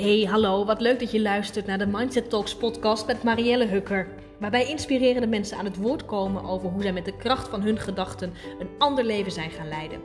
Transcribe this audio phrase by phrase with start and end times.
[0.00, 4.08] Hey, hallo, wat leuk dat je luistert naar de Mindset Talks podcast met Marielle Hukker.
[4.38, 7.78] Waarbij inspirerende mensen aan het woord komen over hoe zij met de kracht van hun
[7.78, 10.00] gedachten een ander leven zijn gaan leiden.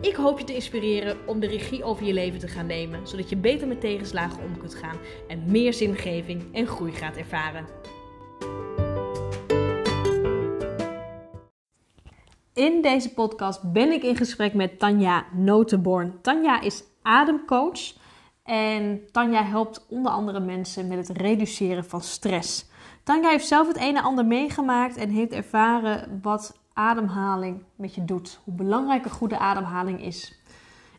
[0.00, 3.28] Ik hoop je te inspireren om de regie over je leven te gaan nemen, zodat
[3.28, 4.96] je beter met tegenslagen om kunt gaan
[5.28, 7.66] en meer zingeving en groei gaat ervaren.
[12.54, 16.18] In deze podcast ben ik in gesprek met Tanja Notenborn.
[16.22, 18.04] Tanja is ademcoach
[18.46, 22.66] en Tanja helpt onder andere mensen met het reduceren van stress.
[23.02, 28.04] Tanja heeft zelf het een en ander meegemaakt en heeft ervaren wat ademhaling met je
[28.04, 28.40] doet.
[28.44, 30.40] Hoe belangrijk een goede ademhaling is.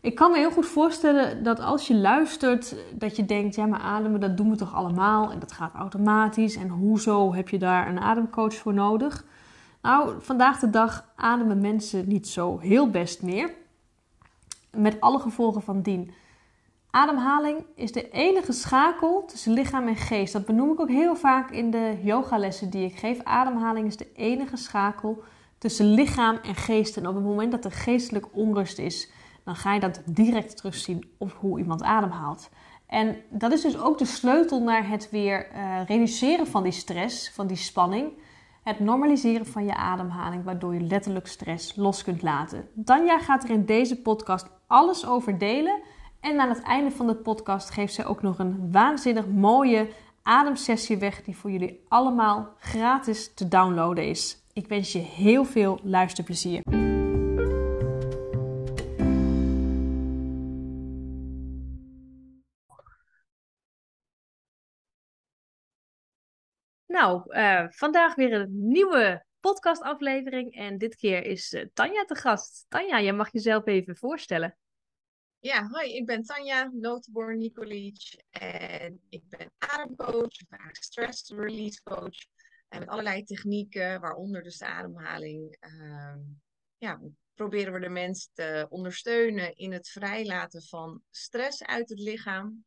[0.01, 3.79] Ik kan me heel goed voorstellen dat als je luistert, dat je denkt: ja, maar
[3.79, 6.55] ademen, dat doen we toch allemaal en dat gaat automatisch.
[6.55, 9.25] En hoezo heb je daar een ademcoach voor nodig?
[9.81, 13.53] Nou, vandaag de dag ademen mensen niet zo heel best meer.
[14.71, 16.11] Met alle gevolgen van dien.
[16.97, 20.33] Ademhaling is de enige schakel tussen lichaam en geest.
[20.33, 23.23] Dat benoem ik ook heel vaak in de yogalessen die ik geef.
[23.23, 25.23] Ademhaling is de enige schakel
[25.57, 26.97] tussen lichaam en geest.
[26.97, 29.11] En op het moment dat er geestelijk onrust is,
[29.43, 32.49] dan ga je dat direct terugzien op hoe iemand ademhaalt.
[32.87, 37.31] En dat is dus ook de sleutel naar het weer uh, reduceren van die stress,
[37.31, 38.11] van die spanning.
[38.63, 42.67] Het normaliseren van je ademhaling, waardoor je letterlijk stress los kunt laten.
[42.85, 45.81] Tanja gaat er in deze podcast alles over delen.
[46.19, 49.89] En aan het einde van de podcast geeft zij ook nog een waanzinnig mooie
[50.23, 54.41] ademsessie weg, die voor jullie allemaal gratis te downloaden is.
[54.53, 56.61] Ik wens je heel veel luisterplezier.
[66.85, 72.65] Nou, uh, vandaag weer een nieuwe podcastaflevering en dit keer is uh, Tanja te gast.
[72.69, 74.57] Tanja, jij mag jezelf even voorstellen.
[75.39, 80.35] Ja, hoi, ik ben Tanja Notenborn Nikolic en ik ben ademcoach,
[80.71, 82.17] stress release coach.
[82.69, 86.15] En met allerlei technieken, waaronder dus de ademhaling, uh,
[86.77, 87.01] ja,
[87.33, 92.65] proberen we de mensen te ondersteunen in het vrijlaten van stress uit het lichaam.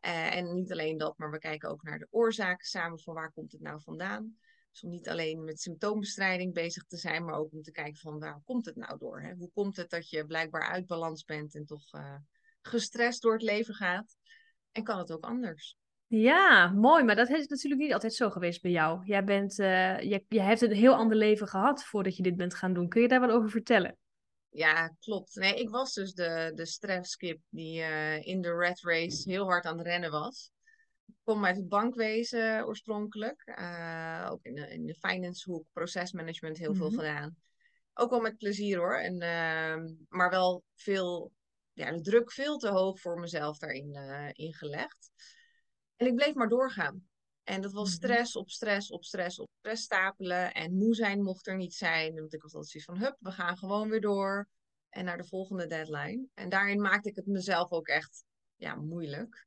[0.00, 3.32] Uh, en niet alleen dat, maar we kijken ook naar de oorzaken samen van waar
[3.32, 4.38] komt het nou vandaan.
[4.72, 8.18] Dus om niet alleen met symptoombestrijding bezig te zijn, maar ook om te kijken van
[8.18, 9.20] waar komt het nou door?
[9.20, 9.34] Hè?
[9.34, 12.16] Hoe komt het dat je blijkbaar uit balans bent en toch uh,
[12.60, 14.16] gestrest door het leven gaat?
[14.72, 15.76] En kan het ook anders?
[16.06, 17.04] Ja, mooi.
[17.04, 19.04] Maar dat is natuurlijk niet altijd zo geweest bij jou.
[19.04, 22.88] Jij, bent, uh, hebt een heel ander leven gehad voordat je dit bent gaan doen.
[22.88, 23.96] Kun je daar wat over vertellen?
[24.48, 25.34] Ja, klopt.
[25.34, 29.64] Nee, ik was dus de, de stresskip die uh, in de red race heel hard
[29.64, 30.52] aan het rennen was
[31.24, 33.52] kom uit het bankwezen oorspronkelijk.
[33.58, 36.98] Uh, ook in de, in de finance hoek, procesmanagement heel veel mhm.
[36.98, 37.36] gedaan.
[37.94, 38.98] Ook wel met plezier hoor.
[38.98, 41.32] En, uh, maar wel veel,
[41.72, 45.10] ja, de druk veel te hoog voor mezelf daarin uh, ingelegd.
[45.96, 47.08] En ik bleef maar doorgaan.
[47.42, 47.96] En dat was mhm.
[47.96, 50.52] stress op stress op stress op stress stapelen.
[50.52, 52.14] En moe zijn mocht er niet zijn.
[52.14, 54.48] Want ik was altijd zoiets van, hup, we gaan gewoon weer door.
[54.88, 56.26] En naar de volgende deadline.
[56.34, 58.24] En daarin maakte ik het mezelf ook echt
[58.56, 59.46] ja, moeilijk.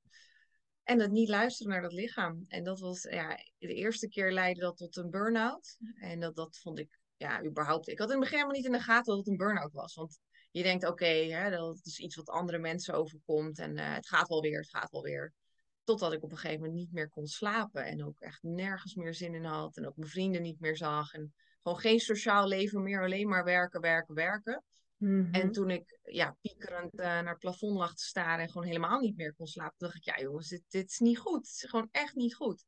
[0.86, 2.46] En het niet luisteren naar dat lichaam.
[2.48, 5.78] En dat was, ja, de eerste keer leidde dat tot een burn-out.
[5.96, 7.88] En dat, dat vond ik, ja, überhaupt.
[7.88, 9.96] Ik had in het begin helemaal niet in de gaten dat het een burn-out was.
[9.96, 10.20] Want
[10.52, 13.60] je denkt, oké, okay, dat is iets wat andere mensen overkomt.
[13.60, 15.34] En uh, het gaat wel weer, het gaat wel weer.
[15.84, 17.86] Totdat ik op een gegeven moment niet meer kon slapen.
[17.86, 19.78] En ook echt nergens meer zin in had.
[19.78, 21.14] En ook mijn vrienden niet meer zag.
[21.14, 23.04] En gewoon geen sociaal leven meer.
[23.04, 24.64] Alleen maar werken, werken, werken.
[25.00, 25.52] En mhm.
[25.52, 29.18] toen ik ja, piekerend uh, naar het plafond lag te staren en gewoon helemaal niet
[29.18, 31.48] meer kon slapen, dacht ik, ja jongens, dit, dit is niet goed.
[31.48, 32.66] Het is gewoon echt niet goed.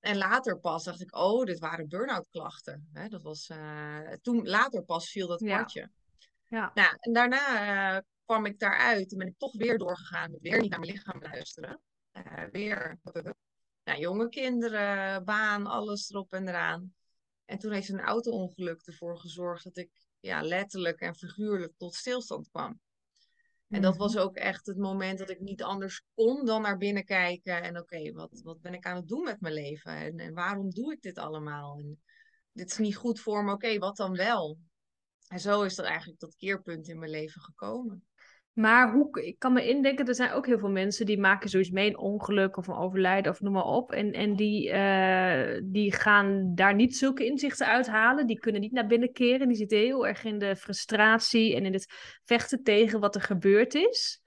[0.00, 2.88] En later pas dacht ik, oh, dit waren burn-out klachten.
[2.92, 5.80] Hè, dat was, uh, toen, later pas viel dat kwartje.
[5.80, 6.58] Ja.
[6.58, 6.70] ja.
[6.74, 10.30] Nou, en daarna uh, kwam ik daaruit en ben ik toch weer doorgegaan.
[10.30, 11.80] Met weer niet naar mijn lichaam luisteren.
[12.50, 12.98] weer
[13.84, 16.94] nou, jonge kinderen, baan, alles erop en eraan.
[17.44, 22.48] En toen heeft een auto-ongeluk ervoor gezorgd dat ik ja, letterlijk en figuurlijk tot stilstand
[22.50, 22.80] kwam.
[23.68, 24.22] En dat was mhm.
[24.22, 27.62] ook echt het moment dat ik niet anders kon dan naar binnen kijken.
[27.62, 29.92] En oké, wat, wat ben ik aan het doen met mijn leven?
[29.92, 31.78] En, en waarom doe ik dit allemaal?
[31.78, 32.02] En
[32.52, 33.52] dit is niet goed voor me.
[33.52, 34.58] Oké, wat dan wel?
[35.28, 38.04] En zo is er eigenlijk dat keerpunt in mijn leven gekomen.
[38.52, 41.70] Maar hoe, ik kan me indenken, er zijn ook heel veel mensen die maken zoiets
[41.70, 43.92] mee, een ongeluk of een overlijden of noem maar op.
[43.92, 48.26] En, en die, uh, die gaan daar niet zulke inzichten uithalen.
[48.26, 49.48] Die kunnen niet naar binnen keren.
[49.48, 51.86] Die zitten heel erg in de frustratie en in het
[52.24, 54.20] vechten tegen wat er gebeurd is.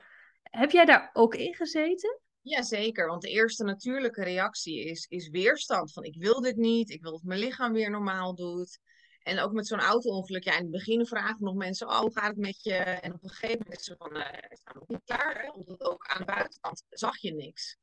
[0.43, 2.19] Heb jij daar ook in gezeten?
[2.41, 5.93] Jazeker, want de eerste natuurlijke reactie is, is weerstand.
[5.93, 8.79] Van ik wil dit niet, ik wil dat mijn lichaam weer normaal doet.
[9.23, 12.27] En ook met zo'n auto-ongeluk, ja, in het begin vragen nog mensen, oh, hoe gaat
[12.27, 12.73] het met je?
[12.73, 15.51] En op een gegeven moment is ze van, uh, sta nog niet klaar, hè?
[15.51, 17.77] omdat ook aan de buitenkant zag je niks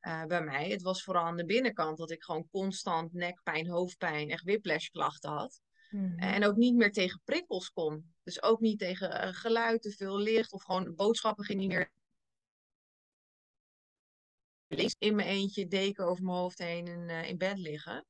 [0.00, 0.68] uh, bij mij.
[0.68, 5.60] Het was vooral aan de binnenkant dat ik gewoon constant nekpijn, hoofdpijn, echt whiplash-klachten had.
[5.90, 8.14] Mm En ook niet meer tegen prikkels kon.
[8.22, 11.90] Dus ook niet tegen uh, geluid, te veel licht of gewoon boodschappen ging niet meer
[14.98, 18.06] in mijn eentje deken over mijn hoofd heen en uh, in bed liggen.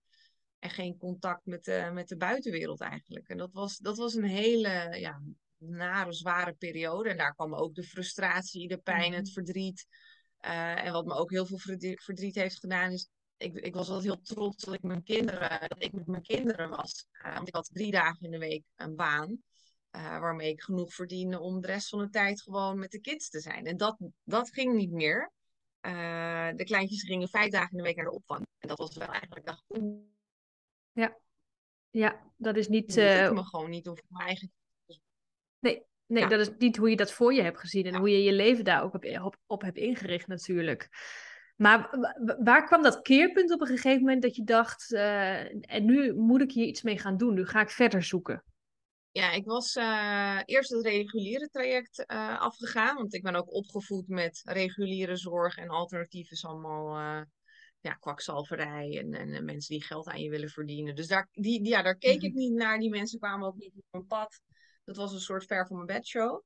[0.64, 3.28] En geen contact met de, met de buitenwereld eigenlijk.
[3.28, 5.22] En dat was, dat was een hele ja,
[5.58, 7.08] nare, zware periode.
[7.08, 9.32] En daar kwam ook de frustratie, de pijn, het mhm.
[9.32, 9.86] verdriet.
[10.40, 11.58] Uh, en wat me ook heel veel
[11.94, 15.82] verdriet heeft gedaan, is ik, ik, was altijd heel trots dat ik, mijn kinderen, dat
[15.82, 17.06] ik met mijn kinderen was.
[17.24, 19.38] Uh, want ik had drie dagen in de week een baan.
[19.96, 23.28] Uh, waarmee ik genoeg verdiende om de rest van de tijd gewoon met de kids
[23.28, 23.66] te zijn.
[23.66, 25.32] En dat, dat ging niet meer.
[26.56, 28.46] de kleintjes gingen vijf dagen in de week naar de opvang.
[28.58, 29.64] En dat was wel eigenlijk, dacht
[30.94, 31.16] ja,
[31.90, 32.94] ja dat is niet.
[32.94, 34.52] Dat uh, me gewoon niet over mijn eigen.
[35.58, 38.22] Nee, nee dat is niet hoe je dat voor je hebt gezien en hoe je
[38.22, 40.88] je leven daar ook op, op, hebt ingericht, natuurlijk.
[41.56, 41.98] Maar
[42.38, 46.40] waar kwam dat keerpunt op een gegeven moment dat je dacht: uh, en nu moet
[46.40, 48.44] ik hier iets mee gaan doen, nu ga ik verder zoeken?
[49.10, 52.06] Ja, ik was uh, eerst het reguliere traject
[52.38, 57.26] afgegaan, want ik ben ook opgevoed met reguliere zorg en alternatief is allemaal
[57.84, 60.94] ja, kwakzalverij en, en, mensen die geld aan je willen verdienen.
[60.94, 62.38] Dus daar, die, ja, daar keek ik mhm.
[62.38, 62.78] niet naar.
[62.78, 64.40] Die mensen kwamen ook niet op mijn pad.
[64.84, 66.42] Dat was een soort ver van mijn bedshow.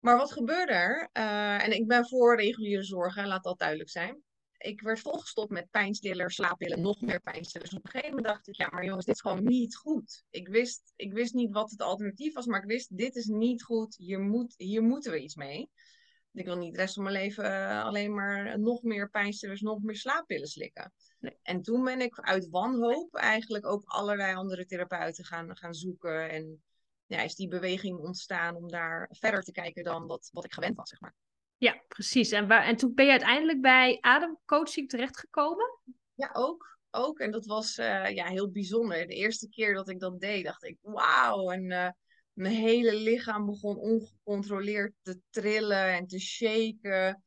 [0.00, 1.10] Maar wat gebeurde er?
[1.12, 4.22] Uh, en ik ben voor reguliere zorg, laat dat duidelijk zijn.
[4.58, 7.74] Ik werd volgestopt met pijnstillers, slaappillen, nog meer pijnstillers.
[7.74, 10.24] Op een gegeven moment dacht ik, ja, maar jongens, dit is gewoon niet goed.
[10.30, 13.62] Ik wist, ik wist niet wat het alternatief was, maar ik wist, dit is niet
[13.62, 13.96] goed.
[13.96, 15.70] Hier, moet, hier moeten we iets mee.
[16.36, 19.82] Ik wil niet de rest van mijn leven eh, alleen maar nog meer pijnstillers, nog
[19.82, 20.92] meer slaappillen slikken.
[21.18, 21.38] Nee.
[21.42, 26.30] En toen ben ik uit wanhoop eigenlijk ook allerlei andere therapeuten gaan, gaan zoeken.
[26.30, 26.62] En
[27.06, 30.76] ja, is die beweging ontstaan om daar verder te kijken dan wat, wat ik gewend
[30.76, 31.14] was, zeg maar.
[31.56, 32.30] Ja, precies.
[32.30, 35.80] En, waar, en toen ben je uiteindelijk bij ademcoaching terechtgekomen?
[36.14, 36.78] Ja, ook.
[36.90, 37.18] Ook.
[37.18, 39.06] En dat was uh, ja, heel bijzonder.
[39.06, 41.50] De eerste keer dat ik dat deed, dacht ik, wauw.
[41.50, 41.90] En uh,
[42.36, 47.22] mijn hele lichaam begon ongecontroleerd te trillen en te shaken.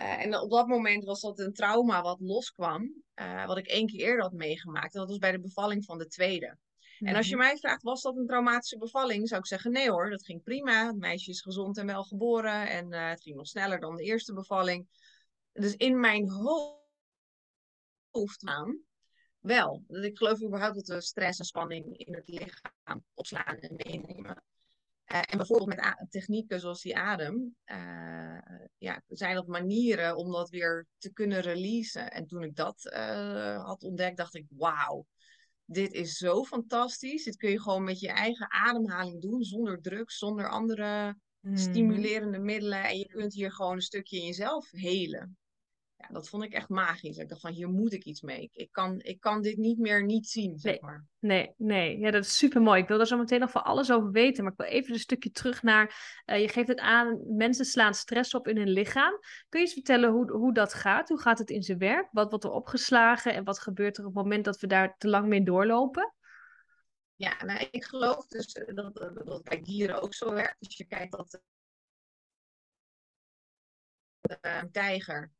[0.00, 3.86] Uh, en op dat moment was dat een trauma wat loskwam, uh, wat ik één
[3.86, 4.94] keer eerder had meegemaakt.
[4.94, 6.58] En dat was bij de bevalling van de tweede.
[6.98, 7.44] En als je mhm.
[7.44, 9.28] mij vraagt, was dat een traumatische bevalling?
[9.28, 10.86] Zou ik zeggen, nee hoor, dat ging prima.
[10.86, 12.68] Het meisje is gezond en wel geboren.
[12.68, 14.86] En uh, het ging nog sneller dan de eerste bevalling.
[15.52, 16.30] Dus in mijn
[18.10, 18.80] hoofd aan
[19.42, 19.84] wel.
[19.88, 24.42] Ik geloof überhaupt dat we stress en spanning in het lichaam opslaan en meenemen.
[25.12, 28.38] Uh, en bijvoorbeeld met technieken zoals die adem, uh,
[28.78, 32.10] ja, zijn dat manieren om dat weer te kunnen releasen.
[32.10, 35.06] En toen ik dat uh, had ontdekt, dacht ik, wauw,
[35.64, 37.24] dit is zo fantastisch.
[37.24, 41.56] Dit kun je gewoon met je eigen ademhaling doen, zonder druk, zonder andere mhm.
[41.56, 42.84] stimulerende middelen.
[42.84, 45.36] En je kunt hier gewoon een stukje in jezelf helen
[46.02, 47.16] ja, dat vond ik echt magisch.
[47.16, 48.50] Ik dacht van, hier moet ik iets mee.
[48.52, 51.06] Ik kan, ik kan dit niet meer niet zien, zeg nee, maar.
[51.18, 51.98] Nee, nee.
[51.98, 52.82] Ja, dat is super mooi.
[52.82, 54.42] Ik wil daar zo meteen nog van alles over weten.
[54.42, 57.94] Maar ik wil even een stukje terug naar, uh, je geeft het aan, mensen slaan
[57.94, 59.18] stress op in hun lichaam.
[59.48, 61.08] Kun je eens vertellen hoe, hoe dat gaat?
[61.08, 62.08] Hoe gaat het in zijn werk?
[62.12, 63.34] Wat wordt er opgeslagen?
[63.34, 66.14] En wat gebeurt er op het moment dat we daar te lang mee doorlopen?
[67.14, 70.56] Ja, nou, ik geloof dus dat, dat, dat bij dieren ook zo werkt.
[70.58, 71.40] Als je kijkt dat
[74.40, 75.32] een tijger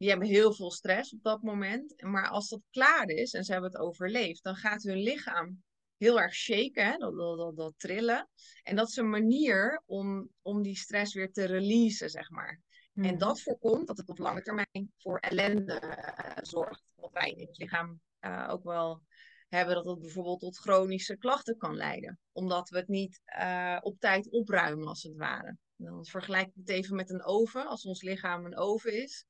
[0.00, 2.02] die hebben heel veel stress op dat moment.
[2.02, 5.62] Maar als dat klaar is en ze hebben het overleefd, dan gaat hun lichaam
[5.96, 6.96] heel erg shaken, hè?
[6.96, 8.28] Dat, dat, dat, trillen.
[8.62, 12.60] En dat is een manier om, om die stress weer te releasen, zeg maar.
[12.94, 13.18] En hmm.
[13.18, 16.82] dat voorkomt dat het op lange termijn voor ellende uh, zorgt.
[16.94, 19.02] Wat wij in het lichaam uh, ook wel
[19.48, 22.18] hebben, dat het bijvoorbeeld tot chronische klachten kan leiden.
[22.32, 25.56] Omdat we het niet uh, op tijd opruimen, als het ware.
[25.76, 27.66] Dan vergelijk ik het even met een oven.
[27.66, 29.24] Als ons lichaam een oven is,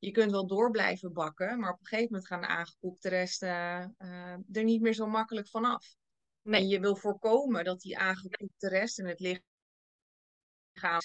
[0.00, 3.48] je kunt wel door blijven bakken, maar op een gegeven moment gaan de aangekoekte resten
[3.98, 5.94] uh, er niet meer zo makkelijk vanaf.
[6.42, 6.60] Nee.
[6.60, 9.40] En je wil voorkomen dat die aangekoekte resten het lichaam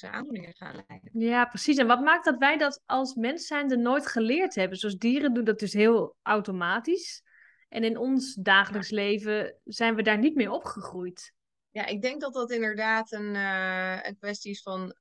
[0.02, 1.10] aandoeningen gaan leiden.
[1.14, 1.78] Ja, precies.
[1.78, 4.78] En wat maakt dat wij dat als mens er nooit geleerd hebben?
[4.78, 7.24] Zoals dieren doen dat dus heel automatisch.
[7.70, 11.34] En in ons dagelijks leven zijn we daar niet mee opgegroeid.
[11.70, 14.96] Ja, ik denk dat dat inderdaad een, uh, een kwestie is van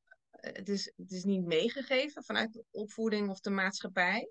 [0.52, 4.30] het, is, het is niet meegegeven vanuit de opvoeding of de maatschappij.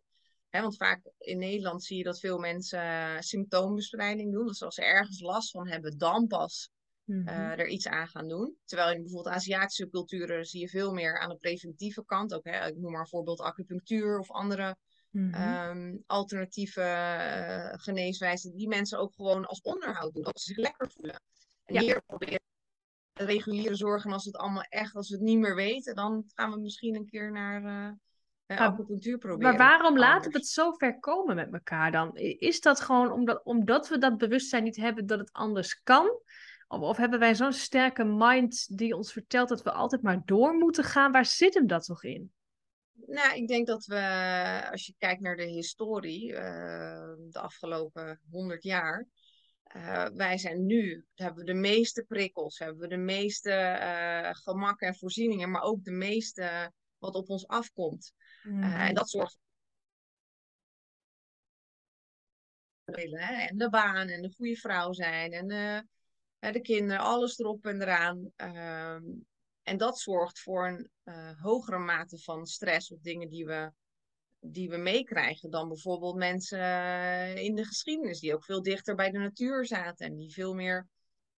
[0.50, 4.48] want vaak in Nederland zie je dat veel mensen uh, symptoombestrijding doen.
[4.48, 6.70] Dus als ze ergens last van hebben, dan pas
[7.04, 8.58] mm er iets aan gaan doen.
[8.66, 12.34] Terwijl in bijvoorbeeld Aziatische culturen zie je veel meer aan de preventieve kant.
[12.34, 14.76] Ook, hè, ik noem maar een voorbeeld acupunctuur of andere
[15.10, 15.34] mhm.
[15.34, 18.56] ehm, alternatieve uh, geneeswijzen.
[18.56, 21.22] Die mensen ook gewoon als onderhoud doen, als ze zich lekker voelen.
[21.64, 22.42] En hier proberen
[23.14, 24.06] reguliere zorg.
[24.06, 26.96] En als het allemaal echt, als we het niet meer weten, dan gaan we misschien
[26.96, 27.64] een keer naar
[28.48, 29.56] uh, acupunctuur proberen.
[29.58, 32.16] Maar waarom laten we het zo ver komen met elkaar dan?
[32.18, 36.20] Is dat gewoon omdat, omdat we dat bewustzijn niet hebben dat het anders kan?
[36.68, 40.54] Of, of hebben wij zo'n sterke mind die ons vertelt dat we altijd maar door
[40.54, 41.12] moeten gaan?
[41.12, 42.32] Waar zit hem dat toch in?
[43.06, 46.38] Nou, ik denk dat we, als je kijkt naar de historie, uh,
[47.30, 49.08] de afgelopen honderd jaar,
[49.76, 53.50] uh, wij zijn nu, hebben we de meeste prikkels, hebben we de meeste
[53.82, 58.14] uh, gemakken en voorzieningen, maar ook de meeste wat op ons afkomt.
[58.44, 58.64] Mm.
[58.64, 59.38] en dat zorgt
[62.86, 65.86] en de baan en de goede vrouw zijn en de,
[66.52, 68.32] de kinderen, alles erop en eraan.
[68.36, 69.04] Ehm,
[69.62, 70.90] en dat zorgt voor een
[71.38, 73.72] hogere mate van stress of dingen die we,
[74.46, 79.12] die we meekrijgen dan bijvoorbeeld mensen uh, in de geschiedenis, die ook veel dichter bij
[79.12, 80.88] de natuur zaten en die veel meer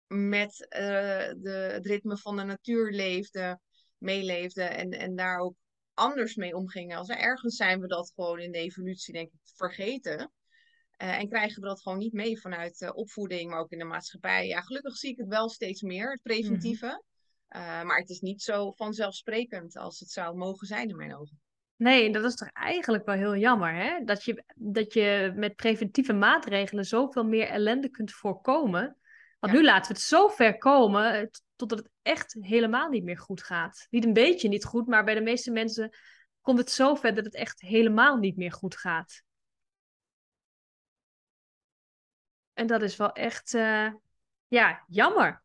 [0.08, 0.80] met uh,
[1.38, 3.62] de, het ritme van de natuur leefden,
[3.98, 5.56] meeleefden en, en daar ook
[5.94, 6.98] anders mee omgingen.
[6.98, 10.32] Als ergens zijn we dat gewoon in de evolutie, denk ik, vergeten.
[10.98, 14.48] en krijgen we dat gewoon niet mee vanuit opvoeding, maar ook in de maatschappij.
[14.48, 16.86] Ja, gelukkig zie ik het wel steeds meer, het preventieve.
[16.86, 17.14] Mm
[17.50, 21.40] uh, maar het is niet zo vanzelfsprekend als het zou mogen zijn in mijn ogen.
[21.76, 24.04] Nee, dat is toch eigenlijk wel heel jammer, hè?
[24.04, 28.98] Dat je, dat je met preventieve maatregelen zoveel meer ellende kunt voorkomen.
[29.40, 33.44] Want nu laten we het zo ver komen totdat het echt helemaal niet meer goed
[33.44, 33.88] gaat.
[33.90, 35.98] Niet een beetje niet goed, maar bij de meeste mensen
[36.42, 39.24] komt het zo ver dat het echt helemaal niet meer goed gaat.
[42.54, 43.94] En dat is wel echt, uh,
[44.48, 45.44] ja, jammer.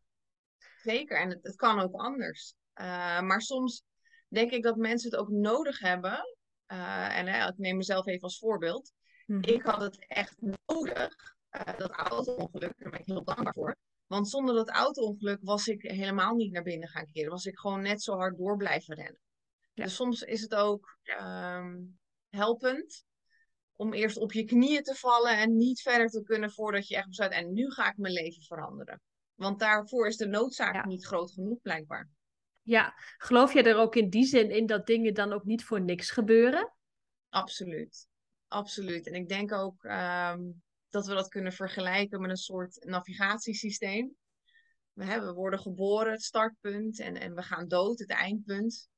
[0.82, 2.54] Zeker, en het, het kan ook anders.
[2.74, 3.84] Uh, maar soms
[4.30, 6.36] denk ik dat mensen het ook nodig hebben.
[6.72, 8.92] Uh, en uh, ik neem mezelf even als voorbeeld.
[9.26, 9.42] Mm.
[9.42, 11.36] Ik had het echt nodig,
[11.76, 13.76] dat auto-ongeluk, daar ben ik heel dankbaar voor.
[14.06, 17.30] Want zonder dat auto-ongeluk was ik helemaal niet naar binnen gaan keren.
[17.30, 19.20] Was ik gewoon net zo hard door blijven rennen.
[19.72, 19.84] Ja.
[19.84, 23.04] Dus soms is het ook um, helpend
[23.76, 27.06] om eerst op je knieën te vallen en niet verder te kunnen voordat je echt
[27.06, 27.32] besluit.
[27.32, 29.00] En nu ga ik mijn leven veranderen.
[29.34, 32.08] Want daarvoor is de noodzaak niet groot genoeg, blijkbaar.
[32.70, 35.80] Ja, geloof je er ook in die zin in dat dingen dan ook niet voor
[35.80, 36.72] niks gebeuren?
[37.28, 38.08] Absoluut.
[38.48, 39.06] Absoluut.
[39.06, 44.16] En ik denk ook um, dat we dat kunnen vergelijken met een soort navigatiesysteem.
[44.92, 48.88] We, hebben, we worden geboren, het startpunt, en, en we gaan dood, het eindpunt.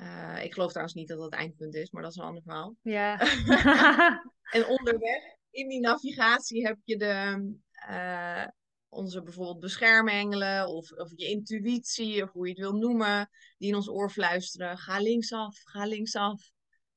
[0.00, 2.42] Uh, ik geloof trouwens niet dat dat het eindpunt is, maar dat is een ander
[2.42, 2.76] verhaal.
[2.82, 3.18] Ja.
[4.56, 7.52] en onderweg in die navigatie heb je de,
[7.90, 8.46] uh,
[8.88, 13.74] onze bijvoorbeeld beschermengelen of, of je intuïtie of hoe je het wil noemen, die in
[13.74, 16.50] ons oor fluisteren, ga linksaf, ga linksaf.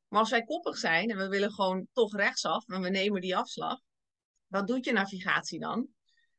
[0.07, 3.35] Maar als wij koppig zijn en we willen gewoon toch rechtsaf en we nemen die
[3.35, 3.79] afslag,
[4.47, 5.87] wat doet je navigatie dan?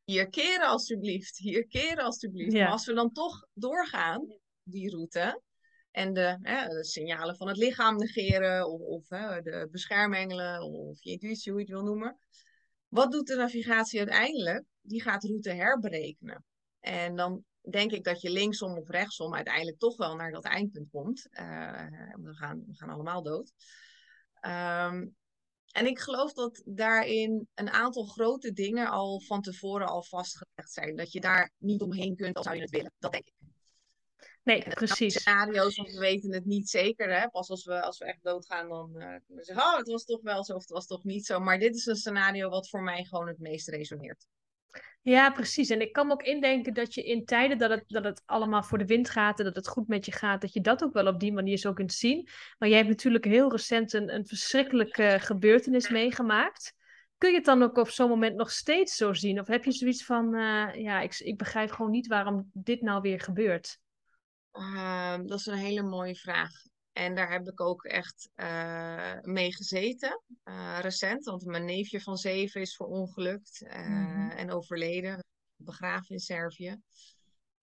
[0.05, 2.53] Hier keren alstublieft, hier keren alstublieft.
[2.53, 4.27] Maar als we dan toch doorgaan,
[4.63, 5.43] die route,
[5.91, 11.03] en de, hè, de, signalen van het lichaam negeren, of, of hè, de beschermengelen, of
[11.03, 12.19] je intuïtie, hoe je het wil noemen.
[12.91, 14.65] Wat doet de navigatie uiteindelijk?
[14.83, 16.45] die gaat route herberekenen.
[16.81, 20.91] En dan denk ik dat je linksom of rechtsom uiteindelijk toch wel naar dat eindpunt
[20.91, 21.29] komt.
[21.31, 23.53] Uh, we, gaan, we gaan allemaal dood.
[24.41, 25.17] Um,
[25.71, 30.97] en ik geloof dat daarin een aantal grote dingen al van tevoren al vastgelegd zijn.
[30.97, 32.93] Dat je daar niet omheen kunt als zou je het willen.
[32.99, 33.35] Dat denk ik.
[34.43, 35.21] Nee, precies.
[35.21, 37.21] Scenario's, want we weten het niet zeker.
[37.21, 37.29] Hè?
[37.29, 40.05] Pas als we, als we echt doodgaan, dan uh, kunnen we zeggen: Oh, het was
[40.05, 41.41] toch wel zo of het was toch niet zo.
[41.41, 44.27] Maar dit is een scenario wat voor mij gewoon het meest resoneert.
[45.03, 45.71] Ja, precies.
[45.71, 48.63] En ik kan me ook indenken dat je in tijden dat het, dat het allemaal
[48.63, 50.93] voor de wind gaat en dat het goed met je gaat, dat je dat ook
[50.93, 52.29] wel op die manier zo kunt zien.
[52.59, 56.75] Maar jij hebt natuurlijk heel recent een, een verschrikkelijke gebeurtenis meegemaakt.
[57.19, 59.41] Kun je het dan ook op zo'n moment nog steeds zo zien?
[59.41, 63.01] Of heb je zoiets van, uh, ja, ik, ik begrijp gewoon niet waarom dit nou
[63.01, 63.79] weer gebeurt?
[64.53, 66.51] Uh, dat is een hele mooie vraag.
[66.93, 71.25] En daar heb ik ook echt uh, mee gezeten, uh, recent.
[71.25, 74.31] Want mijn neefje van zeven is verongelukt uh, mm-hmm.
[74.31, 75.25] en overleden,
[75.57, 76.81] begraven in Servië.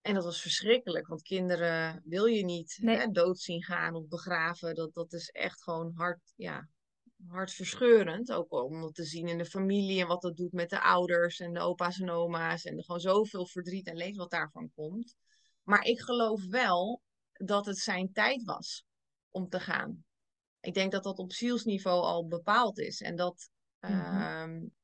[0.02, 2.98] En dat was verschrikkelijk, want kinderen wil je niet nee.
[2.98, 4.76] hè, dood zien gaan of begraven.
[4.76, 6.68] Dat, dat is echt gewoon hard, ja,
[7.28, 8.32] hartverscheurend.
[8.32, 11.40] Ook om dat te zien in de familie en wat dat doet met de ouders
[11.40, 12.64] en de opa's en oma's.
[12.64, 15.16] En gewoon zoveel verdriet en leed wat daarvan komt.
[15.68, 17.02] Maar ik geloof wel
[17.34, 18.86] dat het zijn tijd was
[19.30, 20.06] om te gaan.
[20.60, 23.02] Ik denk dat dat op zielsniveau al bepaald is.
[23.02, 24.76] En dat, mm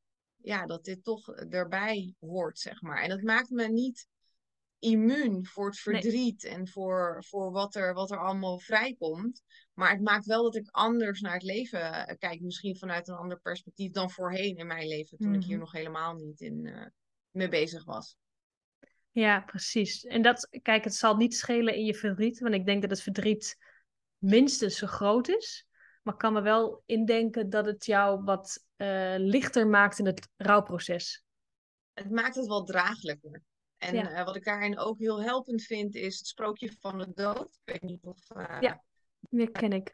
[0.43, 3.01] ja, dat dit toch erbij hoort, zeg maar.
[3.01, 4.07] En dat maakt me niet
[4.79, 9.41] immuun voor het verdriet en voor, voor wat, er, wat er allemaal vrijkomt.
[9.73, 12.41] Maar het maakt wel dat ik anders naar het leven eh, kijk.
[12.41, 15.17] Misschien vanuit een ander perspectief dan voorheen in mijn leven.
[15.17, 15.59] Toen ik hier mhm.
[15.59, 16.85] nog helemaal niet in, uh,
[17.31, 18.15] mee bezig was.
[19.13, 20.05] Ja, precies.
[20.05, 23.01] En dat, kijk, het zal niet schelen in je verdriet, want ik denk dat het
[23.01, 23.57] verdriet
[24.17, 25.67] minstens zo groot is.
[26.01, 30.29] Maar ik kan me wel indenken dat het jou wat uh, lichter maakt in het
[30.37, 31.23] rouwproces.
[31.93, 33.41] Het maakt het wel draaglijker.
[33.77, 34.19] En ja.
[34.19, 37.59] uh, wat ik daarin ook heel helpend vind, is het sprookje van de dood.
[37.63, 38.29] Ik weet niet of...
[38.35, 38.83] Uh, ja,
[39.19, 39.89] die ken ik.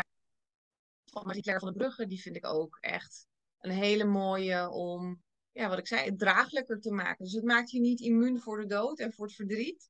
[1.06, 3.28] Van Marie-Claire van der Brugge, die vind ik ook echt
[3.60, 7.24] een hele mooie om, ja, wat ik zei, het draaglijker te maken.
[7.24, 9.90] Dus het maakt je niet immuun voor de dood en voor het verdriet.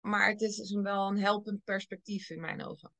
[0.00, 2.92] Maar het is dus wel een helpend perspectief in mijn ogen.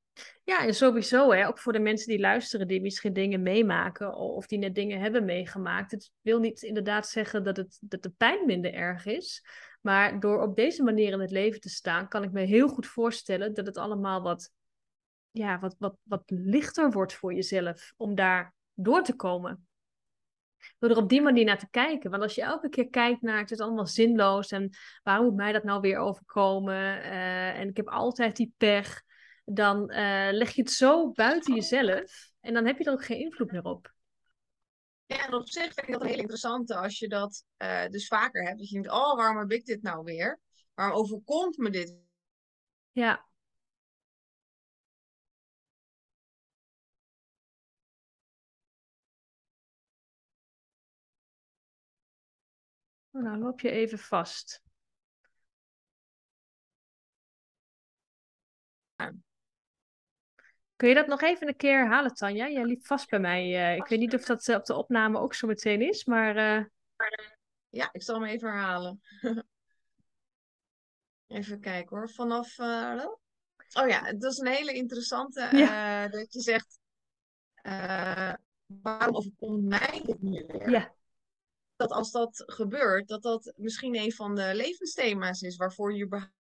[0.43, 4.47] Ja, en sowieso, hè, ook voor de mensen die luisteren, die misschien dingen meemaken of
[4.47, 5.91] die net dingen hebben meegemaakt.
[5.91, 9.45] Het wil niet inderdaad zeggen dat, het, dat de pijn minder erg is.
[9.81, 12.87] Maar door op deze manier in het leven te staan, kan ik me heel goed
[12.87, 14.51] voorstellen dat het allemaal wat,
[15.31, 19.67] ja, wat, wat, wat lichter wordt voor jezelf om daar door te komen.
[20.79, 22.09] Door er op die manier naar te kijken.
[22.09, 24.69] Want als je elke keer kijkt naar het is allemaal zinloos en
[25.03, 26.97] waarom moet mij dat nou weer overkomen?
[26.97, 29.03] Uh, en ik heb altijd die pech
[29.45, 33.19] dan uh, leg je het zo buiten jezelf en dan heb je er ook geen
[33.19, 33.93] invloed meer op.
[35.05, 38.43] Ja, en op zich vind ik dat heel interessante als je dat uh, dus vaker
[38.43, 38.57] hebt.
[38.57, 40.39] Dat je denkt, oh, waarom heb ik dit nou weer?
[40.73, 41.97] Waarom overkomt me dit?
[42.91, 43.25] Ja.
[53.21, 54.63] Nou, loop je even vast.
[60.75, 62.49] Kun je dat nog even een keer herhalen, Tanja?
[62.49, 63.47] Jij liep vast bij mij.
[63.49, 66.35] Uh, ik weet niet of dat uh, op de opname ook zo meteen is, maar...
[66.37, 66.65] Uh...
[67.69, 69.01] Ja, ik zal hem even herhalen.
[71.27, 72.09] even kijken hoor.
[72.09, 72.59] Vanaf...
[72.59, 75.49] Oh ja, het is een hele interessante.
[75.51, 76.07] Ja.
[76.07, 76.79] dat je zegt...
[78.65, 80.69] waarom overkomt mij dit nu weer?
[80.69, 80.95] Ja.
[81.75, 86.33] Dat als dat gebeurt, dat dat misschien een van de levensthema's is waarvoor je überhaupt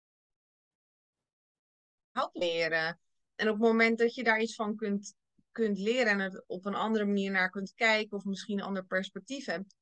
[2.32, 2.98] leren
[3.34, 5.14] en op het moment dat je daar iets van kunt,
[5.52, 8.84] kunt leren en er op een andere manier naar kunt kijken, of misschien een ander
[8.84, 9.76] perspectief hebt,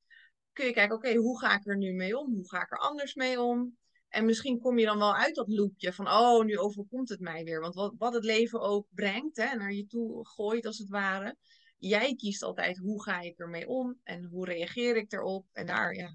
[0.52, 2.34] kun je kijken, oké, hoe ga ik er nu mee om?
[2.34, 3.76] Hoe ga ik er anders mee om?
[4.08, 7.44] En misschien kom je dan wel uit dat loopje van, oh, nu overkomt het mij
[7.44, 7.60] weer.
[7.60, 11.36] Want wat, wat het leven ook brengt, hè, naar je toe gooit als het ware.
[11.84, 14.00] Jij kiest altijd, hoe ga ik ermee om?
[14.02, 15.46] En hoe reageer ik erop?
[15.52, 16.14] En daar, ja.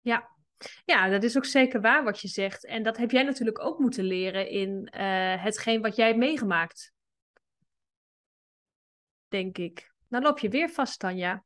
[0.00, 0.30] Ja,
[0.84, 2.64] ja, dat is ook zeker waar wat je zegt.
[2.64, 6.92] En dat heb jij natuurlijk ook moeten leren in uh, hetgeen wat jij hebt meegemaakt.
[9.28, 9.92] Denk ik.
[10.08, 11.44] Dan loop je weer vast, Tanja.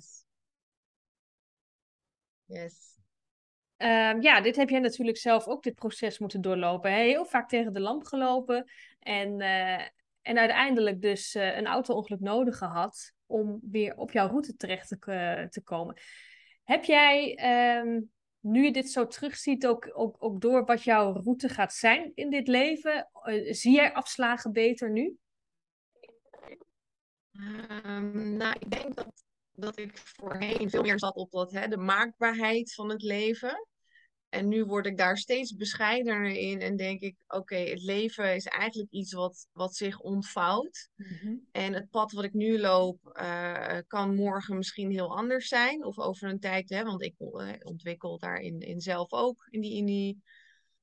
[0.00, 0.24] Yes.
[2.44, 2.98] Yes.
[3.76, 6.92] Um, ja, dit heb jij natuurlijk zelf ook dit proces moeten doorlopen.
[6.92, 7.02] Hè?
[7.02, 9.80] Heel vaak tegen de lamp gelopen en, uh,
[10.22, 14.96] en uiteindelijk dus uh, een auto-ongeluk nodig gehad om weer op jouw route terecht te,
[15.06, 15.96] uh, te komen.
[16.64, 17.38] Heb jij,
[17.78, 18.10] um,
[18.40, 22.30] nu je dit zo terugziet, ook, ook, ook door wat jouw route gaat zijn in
[22.30, 23.08] dit leven?
[23.50, 25.16] zie jij afslagen beter nu?
[27.32, 29.24] Um, nou, ik denk dat
[29.60, 33.68] dat ik voorheen veel meer zat op dat, hè, de maakbaarheid van het leven.
[34.28, 38.46] En nu word ik daar steeds bescheidener in en denk ik, oké, het leven is
[38.46, 40.90] eigenlijk iets wat, wat zich ontvouwt.
[40.96, 41.34] Mhm.
[41.52, 45.84] En het pad wat ik nu loop, uh, kan morgen misschien heel anders zijn.
[45.84, 49.76] Of over een tijd, hè, want ik uh, ontwikkel daarin in zelf ook, in die,
[49.76, 50.22] in die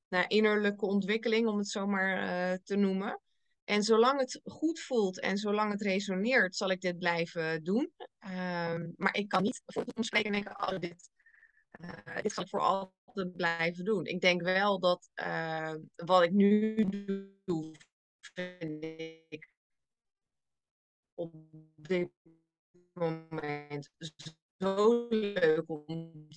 [0.08, 3.22] nou, innerlijke ontwikkeling, om het zo maar uh, te noemen.
[3.68, 7.92] En zolang het goed voelt en zolang het resoneert, zal ik dit blijven doen.
[8.20, 11.10] Um, maar ik kan niet voor de toekomst en denken, oh, dit,
[11.82, 14.06] uh, dit zal ik voor altijd blijven doen.
[14.06, 16.88] Ik denk wel dat uh, wat ik nu
[17.46, 17.76] doe,
[18.20, 18.84] vind
[19.30, 19.52] ik
[21.14, 21.34] op
[21.76, 22.10] dit
[22.94, 23.90] moment
[24.58, 26.28] zo leuk om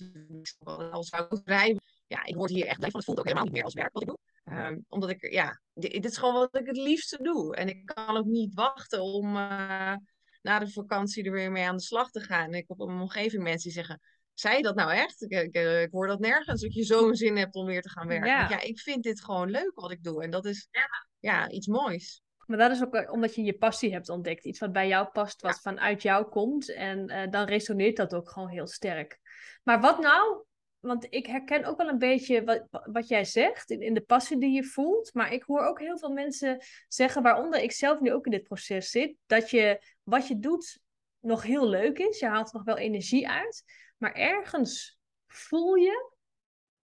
[0.91, 1.81] als zou rijden.
[2.07, 2.99] Ja, ik word hier echt blij van.
[2.99, 4.17] Het voelt ook helemaal niet meer als werk wat ik doe.
[4.45, 7.55] Um, omdat ik, ja, dit, is gewoon wat ik het liefste doe.
[7.55, 9.95] En ik kan ook niet wachten om uh,
[10.41, 12.45] na de vakantie er weer mee aan de slag te gaan.
[12.45, 13.99] En ik heb op mijn omgeving mensen die zeggen,
[14.33, 15.21] zei je dat nou echt?
[15.21, 18.07] Ik, ik, ik hoor dat nergens, dat je zo'n zin hebt om weer te gaan
[18.07, 18.29] werken.
[18.29, 18.49] Ja.
[18.49, 18.61] ja.
[18.61, 20.23] ik vind dit gewoon leuk wat ik doe.
[20.23, 20.87] En dat is ja,
[21.19, 22.21] ja iets moois.
[22.45, 24.45] Maar dat is ook eh, omdat je je passie hebt ontdekt.
[24.45, 26.73] Iets wat bij jou past, wat vanuit jou komt.
[26.73, 29.19] En uh, dan resoneert dat ook gewoon heel sterk.
[29.63, 30.45] Maar wat nou
[30.81, 34.37] want ik herken ook wel een beetje wat, wat jij zegt in, in, de passie
[34.37, 35.13] die je voelt.
[35.13, 38.43] Maar ik hoor ook heel veel mensen zeggen, waaronder ik zelf nu ook in dit
[38.43, 40.79] proces zit, dat je wat je doet
[41.19, 42.19] nog heel leuk is.
[42.19, 43.63] Je haalt er nog wel energie uit.
[43.97, 46.11] Maar ergens voel je,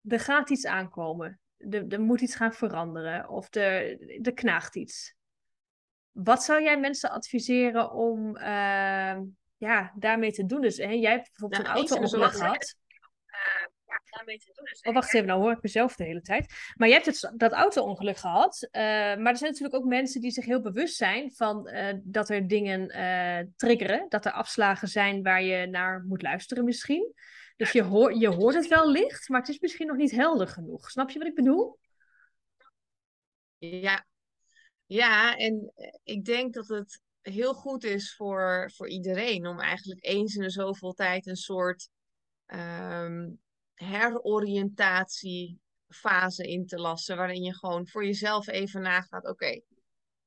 [0.09, 1.41] er gaat iets aankomen.
[1.57, 5.15] Er, er moet iets gaan veranderen of er, er knaagt iets.
[6.11, 9.17] Wat zou jij mensen adviseren om uh,
[9.57, 10.61] ja, daarmee te doen?
[10.61, 12.77] Dus hè, jij hebt bijvoorbeeld Nou, een auto-ongeluk gehad.
[14.16, 14.81] Ja, daarmee te doen is.
[14.81, 16.72] Oh, wacht even, nou hoor ik mezelf de hele tijd.
[16.74, 18.68] Maar je hebt het, dat auto-ongeluk gehad.
[18.70, 22.29] eh, maar er zijn natuurlijk ook mensen die zich heel bewust zijn van eh, dat
[22.29, 24.07] er dingen eh, triggeren.
[24.09, 27.14] Dat er afslagen zijn waar je naar moet luisteren misschien.
[27.57, 30.48] Dus je, hoor, je hoort het wel licht, maar het is misschien nog niet helder
[30.48, 30.90] genoeg.
[30.90, 31.79] Snap je wat ik bedoel?
[33.59, 34.07] Ja,
[34.87, 35.72] ja, en
[36.05, 40.50] ik denk dat het heel goed is voor, voor iedereen om eigenlijk eens in de
[40.50, 41.88] zoveel tijd een soort
[42.46, 43.29] ehm
[43.77, 49.61] heroriëntatiefase in te lassen, waarin je gewoon voor jezelf even nagaat, oké,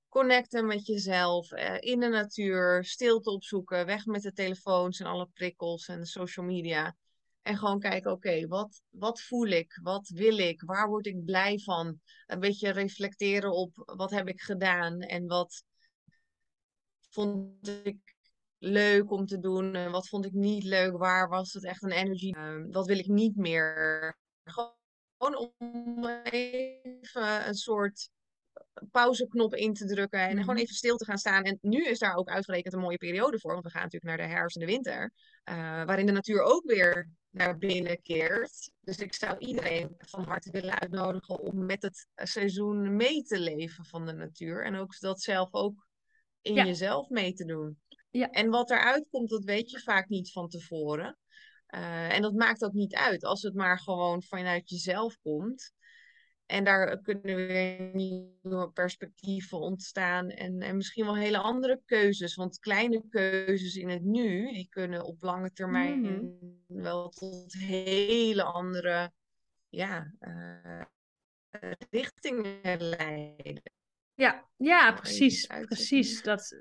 [0.10, 5.30] connecten met jezelf, eh, in de natuur, stilte opzoeken, weg met de telefoons en alle
[5.34, 6.96] prikkels en de social media.
[7.42, 9.80] En gewoon kijken, oké, wat, wat voel ik?
[9.84, 10.62] Wat wil ik?
[10.62, 12.00] Waar word ik blij van?
[12.28, 15.64] Een beetje reflecteren op wat heb ik gedaan en wat
[17.10, 18.18] vond ik
[18.60, 20.98] leuk om te doen en wat vond ik niet leuk?
[20.98, 22.32] Waar was het echt een energy?
[22.32, 24.18] Ehm, wat wil ik niet meer?
[24.44, 28.10] Gewoon om even een soort
[28.92, 30.40] pauzeknop in te drukken en Mhm.
[30.40, 31.44] gewoon even stil te gaan staan.
[31.44, 34.28] En nu is daar ook uitgerekend een mooie periode voor, want we gaan natuurlijk naar
[34.28, 35.12] de herfst en de winter,
[35.44, 38.72] eh, waarin de natuur ook weer naar binnen keert.
[38.82, 43.86] Dus ik zou iedereen van harte willen uitnodigen om met het seizoen mee te leven
[43.86, 45.88] van de natuur en ook dat zelf ook
[46.42, 46.66] in Ja.
[46.66, 47.80] jezelf mee te doen.
[48.10, 48.30] Ja.
[48.30, 51.18] En wat eruit komt, dat weet je vaak niet van tevoren.
[51.66, 55.74] Eh, en dat maakt ook niet uit als het maar gewoon vanuit jezelf komt.
[56.46, 62.36] En daar kunnen weer nieuwe perspectieven ontstaan en, en misschien wel hele andere keuzes.
[62.36, 66.82] Want kleine keuzes in het nu, die kunnen op lange termijn Mhm.
[66.82, 69.12] wel tot hele andere
[69.70, 70.82] ja, eh,
[71.90, 73.62] richtingen leiden.
[74.20, 75.48] Ja, ja, precies.
[75.66, 76.22] Precies.
[76.22, 76.56] Dat,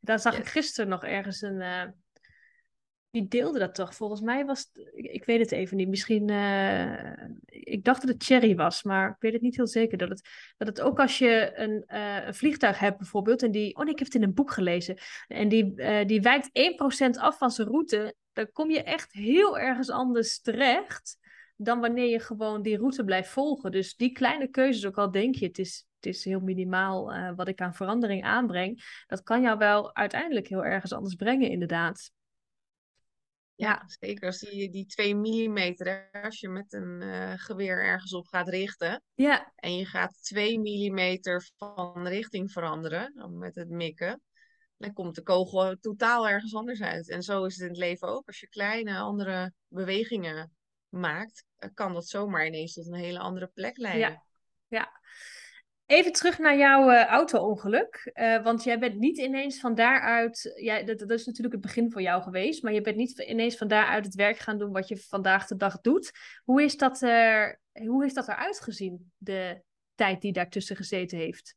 [0.00, 1.60] daar zag ik gisteren nog ergens een.
[1.60, 1.82] eh,
[3.10, 3.94] die deelde dat toch?
[3.94, 4.90] Volgens mij was het.
[4.94, 5.88] Ik, ik weet het even niet.
[5.88, 6.28] Misschien.
[6.28, 7.12] eh,
[7.46, 9.98] ik dacht dat het Cherry was, maar ik weet het niet heel zeker.
[9.98, 13.42] Dat het, dat het ook als je een, eh, een vliegtuig hebt, bijvoorbeeld.
[13.42, 13.76] En die.
[13.76, 14.98] Oh nee, ik heb het in een boek gelezen.
[15.26, 15.74] En die,
[16.06, 18.14] die wijkt 1% af van zijn route.
[18.32, 21.16] Dan kom je echt heel ergens anders terecht.
[21.62, 23.70] Dan wanneer je gewoon die route blijft volgen.
[23.70, 27.32] Dus die kleine keuzes, ook al denk je, het is, het is heel minimaal eh,
[27.36, 29.02] wat ik aan verandering aanbreng.
[29.06, 32.10] Dat kan jou wel uiteindelijk heel ergens anders brengen, inderdaad.
[33.54, 34.26] Ja, zeker.
[34.26, 39.02] Als die, die 2 millimeter, als je met een eh, geweer ergens op gaat richten
[39.14, 44.20] Ja, en je gaat 2 millimeter van richting veranderen, met het mikken,
[44.76, 47.08] dan komt de kogel totaal ergens anders uit.
[47.10, 48.26] En zo is het in het leven ook.
[48.26, 50.52] Als je kleine andere bewegingen
[50.92, 54.08] maakt, eh, kan dat zomaar ineens tot een hele andere plek leiden.
[54.08, 54.24] ja,
[54.68, 55.00] ja.
[55.86, 58.10] Even terug naar jouw eh, auto-ongeluk.
[58.12, 60.52] Eh, want jij bent niet ineens van daaruit.
[60.56, 62.62] Ja, dat, dat is natuurlijk het begin voor jou geweest.
[62.62, 65.56] Maar je bent niet ineens van daaruit het werk gaan doen wat je vandaag de
[65.56, 66.10] dag doet.
[66.44, 69.62] Hoe, is dat er, hoe heeft dat eruit gezien, de
[69.94, 71.56] tijd die daartussen gezeten heeft?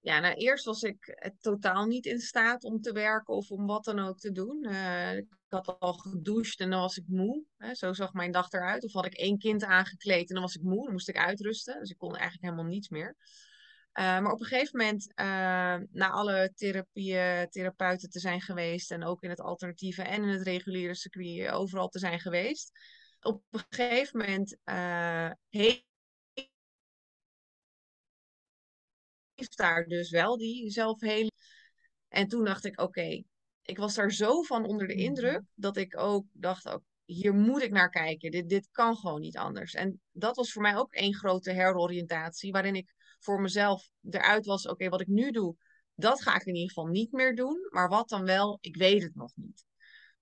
[0.00, 3.66] Ja, nou eerst was ik eh, totaal niet in staat om te werken of om
[3.66, 4.64] wat dan ook te doen.
[4.64, 7.44] Eh, ik had al gedoucht en dan was ik moe.
[7.56, 8.84] Hè, zo zag mijn dag eruit.
[8.84, 10.84] Of had ik één kind aangekleed en dan was ik moe.
[10.84, 11.78] Dan moest ik uitrusten.
[11.80, 13.16] Dus ik kon eigenlijk helemaal niets meer.
[13.92, 15.12] Eh, maar op een gegeven moment,
[15.92, 18.90] na alle therapieën, therapeuten te zijn geweest.
[18.90, 22.72] En ook in het alternatieve en in het reguliere circuit overal te zijn geweest.
[23.20, 25.30] Op een gegeven moment eh,
[29.48, 31.30] daar dus wel die zelfheling.
[32.08, 33.22] En toen dacht ik, oké,
[33.62, 35.02] ik was daar zo van onder de Mhm.
[35.02, 38.30] indruk dat ik ook dacht, ook, hier moet ik naar kijken.
[38.30, 39.74] Dit, dit kan gewoon niet anders.
[39.74, 44.66] En dat was voor mij ook één grote heroriëntatie, waarin ik voor mezelf eruit was,
[44.66, 45.56] oké, wat ik nu doe,
[45.94, 47.66] dat ga ik in ieder geval niet meer doen.
[47.70, 49.64] Maar wat dan wel, ik weet het nog niet.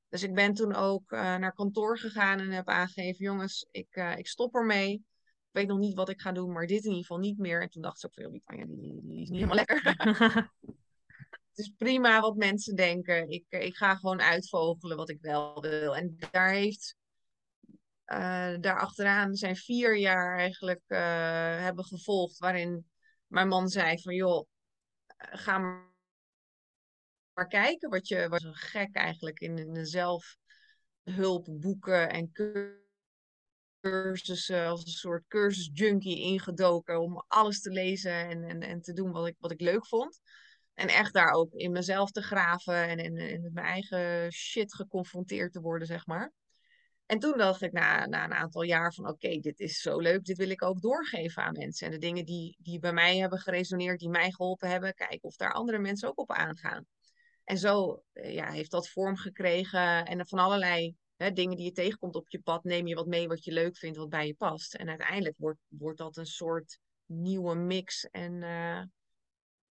[0.08, 4.16] Dus ik ben toen ook eh, naar kantoor gegaan en heb aangegeven, jongens, ik, eh,
[4.16, 5.04] ik stop ermee.
[5.50, 7.62] Ik weet nog niet wat ik ga doen, maar dit in ieder geval niet meer.
[7.62, 8.42] En toen dacht ze ook van, joh, die,
[8.80, 9.82] die, die is niet helemaal lekker.
[11.48, 13.28] Het is prima wat mensen denken.
[13.28, 15.96] Ik, eh, ik ga gewoon uitvogelen wat ik wel wil.
[15.96, 16.96] En daar heeft,
[18.04, 20.98] eh daar achteraan zijn vier jaar eigenlijk eh,
[21.60, 22.86] hebben gevolgd, waarin
[23.26, 24.48] mijn man zei van, joh,
[25.06, 29.86] eh, ga maar kijken wat je, zo gek eigenlijk in, in de
[31.04, 32.86] zelfhulpboeken en cursussen,
[33.80, 39.26] als een soort cursusjunkie ingedoken om alles te lezen en, en, en te doen wat
[39.26, 40.20] ik, wat ik leuk vond.
[40.74, 44.74] En echt daar ook in mezelf te graven en, en, en met mijn eigen shit
[44.74, 46.32] geconfronteerd te worden, zeg maar.
[47.06, 50.24] En toen dacht ik na, na een aantal jaar van oké, dit is zo leuk,
[50.24, 51.86] dit wil ik ook doorgeven aan mensen.
[51.86, 55.36] En de dingen die, die bij mij hebben geresoneerd, die mij geholpen hebben, kijken of
[55.36, 56.86] daar andere mensen ook op aangaan.
[57.44, 61.72] En zo eh, ja, heeft dat vorm gekregen en van allerlei hè, dingen die je
[61.72, 64.34] tegenkomt op je pad, neem je wat mee wat je leuk vindt, wat bij je
[64.34, 64.74] past.
[64.74, 68.78] En uiteindelijk wordt, wordt dat een soort nieuwe mix en, uh,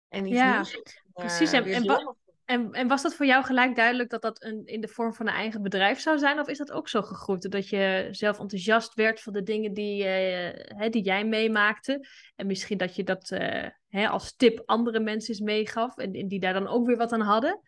[0.08, 0.80] en iets ja, nieuws.
[1.12, 1.52] Precies.
[1.52, 4.88] En, en, en, en, was dat voor jou gelijk duidelijk dat dat een, in de
[4.88, 6.40] vorm van een eigen bedrijf zou zijn?
[6.40, 7.50] Of is dat ook zo gegroeid?
[7.50, 12.06] Dat je zelf enthousiast werd van de dingen die, uh, hè, die jij meemaakte.
[12.36, 15.96] En misschien dat je dat uh, hè, als tip andere mensen eens meegaf.
[15.96, 17.60] En, en, die daar dan ook weer wat aan hadden.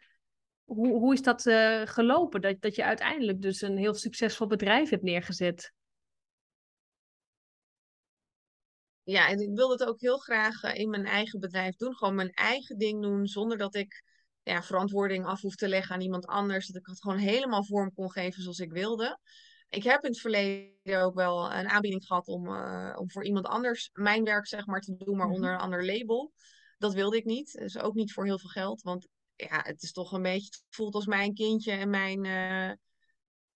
[0.64, 2.40] Hoe, hoe is dat uh, gelopen?
[2.40, 5.72] Dat, dat je uiteindelijk dus een heel succesvol bedrijf hebt neergezet?
[9.02, 11.96] Ja, en ik wilde het ook heel graag in mijn eigen bedrijf doen.
[11.96, 14.02] Gewoon mijn eigen ding doen, zonder dat ik
[14.42, 16.66] ja, verantwoording af hoef te leggen aan iemand anders.
[16.66, 19.18] Dat ik het gewoon helemaal vorm kon geven zoals ik wilde.
[19.68, 23.46] Ik heb in het verleden ook wel een aanbieding gehad om, uh, om voor iemand
[23.46, 26.32] anders mijn werk zeg maar, te doen, maar onder een ander label.
[26.78, 27.52] Dat wilde ik niet.
[27.52, 28.82] Dus ook niet voor heel veel geld.
[28.82, 32.72] Want ja, het is toch een beetje, het voelt als mijn kindje en mijn, uh,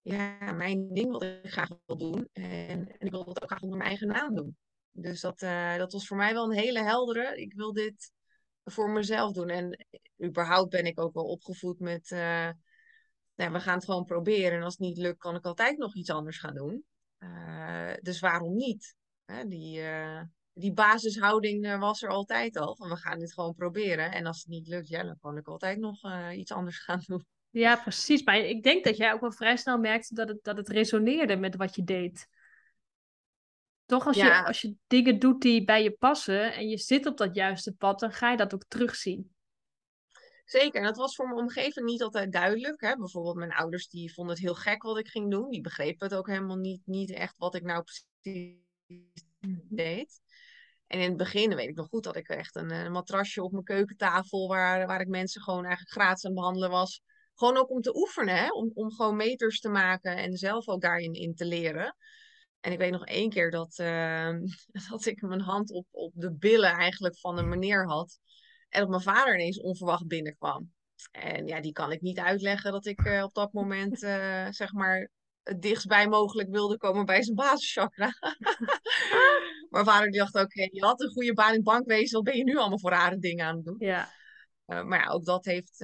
[0.00, 2.28] ja, mijn ding wat ik graag wil doen.
[2.32, 4.56] En, en ik wil dat ook graag onder mijn eigen naam doen.
[4.90, 7.40] Dus dat, uh, dat was voor mij wel een hele heldere.
[7.40, 8.12] Ik wil dit
[8.64, 9.48] voor mezelf doen.
[9.48, 9.86] En
[10.24, 12.50] überhaupt ben ik ook wel opgevoed met, uh,
[13.34, 14.58] nou, we gaan het gewoon proberen.
[14.58, 16.84] En als het niet lukt, kan ik altijd nog iets anders gaan doen.
[18.00, 18.96] Dus waarom niet?
[19.24, 19.82] Hè, die,
[20.58, 22.76] die basishouding was er altijd al.
[22.76, 24.12] Van we gaan dit gewoon proberen.
[24.12, 26.00] En als het niet lukt, ja, dan kan ik altijd nog
[26.32, 27.26] iets anders gaan doen.
[27.50, 28.22] Ja, precies.
[28.22, 31.36] Maar ik denk dat jij ook wel vrij snel merkte dat het, dat het resoneerde
[31.36, 32.28] met wat je deed.
[33.86, 37.16] Toch als, je, als je dingen doet die bij je passen en je zit op
[37.16, 39.34] dat juiste pad, dan ga je dat ook terugzien.
[40.44, 42.80] Zeker, en dat was voor mijn omgeving niet altijd duidelijk.
[42.80, 42.96] Hè?
[42.96, 45.50] Bijvoorbeeld mijn ouders die vonden het heel gek wat ik ging doen.
[45.50, 48.56] Die begrepen het ook helemaal niet, niet echt wat ik nou precies
[49.68, 50.20] deed.
[50.88, 53.52] En in het begin weet ik nog goed dat ik echt een, een matrasje op
[53.52, 57.00] mijn keukentafel, waar, waar ik mensen gewoon eigenlijk gratis aan behandelen was.
[57.34, 58.48] Gewoon ook om te oefenen, hè?
[58.48, 61.96] Om, om gewoon meters te maken en zelf ook daarin in te leren.
[62.60, 64.30] En ik weet nog één keer dat, uh,
[64.90, 68.18] dat ik mijn hand op, op de billen eigenlijk van een meneer had.
[68.68, 70.72] En dat mijn vader ineens onverwacht binnenkwam.
[71.10, 74.72] En ja, die kan ik niet uitleggen dat ik uh, op dat moment, uh, zeg
[74.72, 75.10] maar,
[75.42, 78.12] het dichtstbij mogelijk wilde komen bij zijn basischakra.
[79.68, 82.36] mijn vader die dacht ook, okay, je had een goede baan in bankwezen, wat ben
[82.36, 83.76] je nu allemaal voor rare dingen aan het doen?
[83.78, 84.08] Ja.
[84.66, 85.76] Uh, maar ja, ook dat heeft,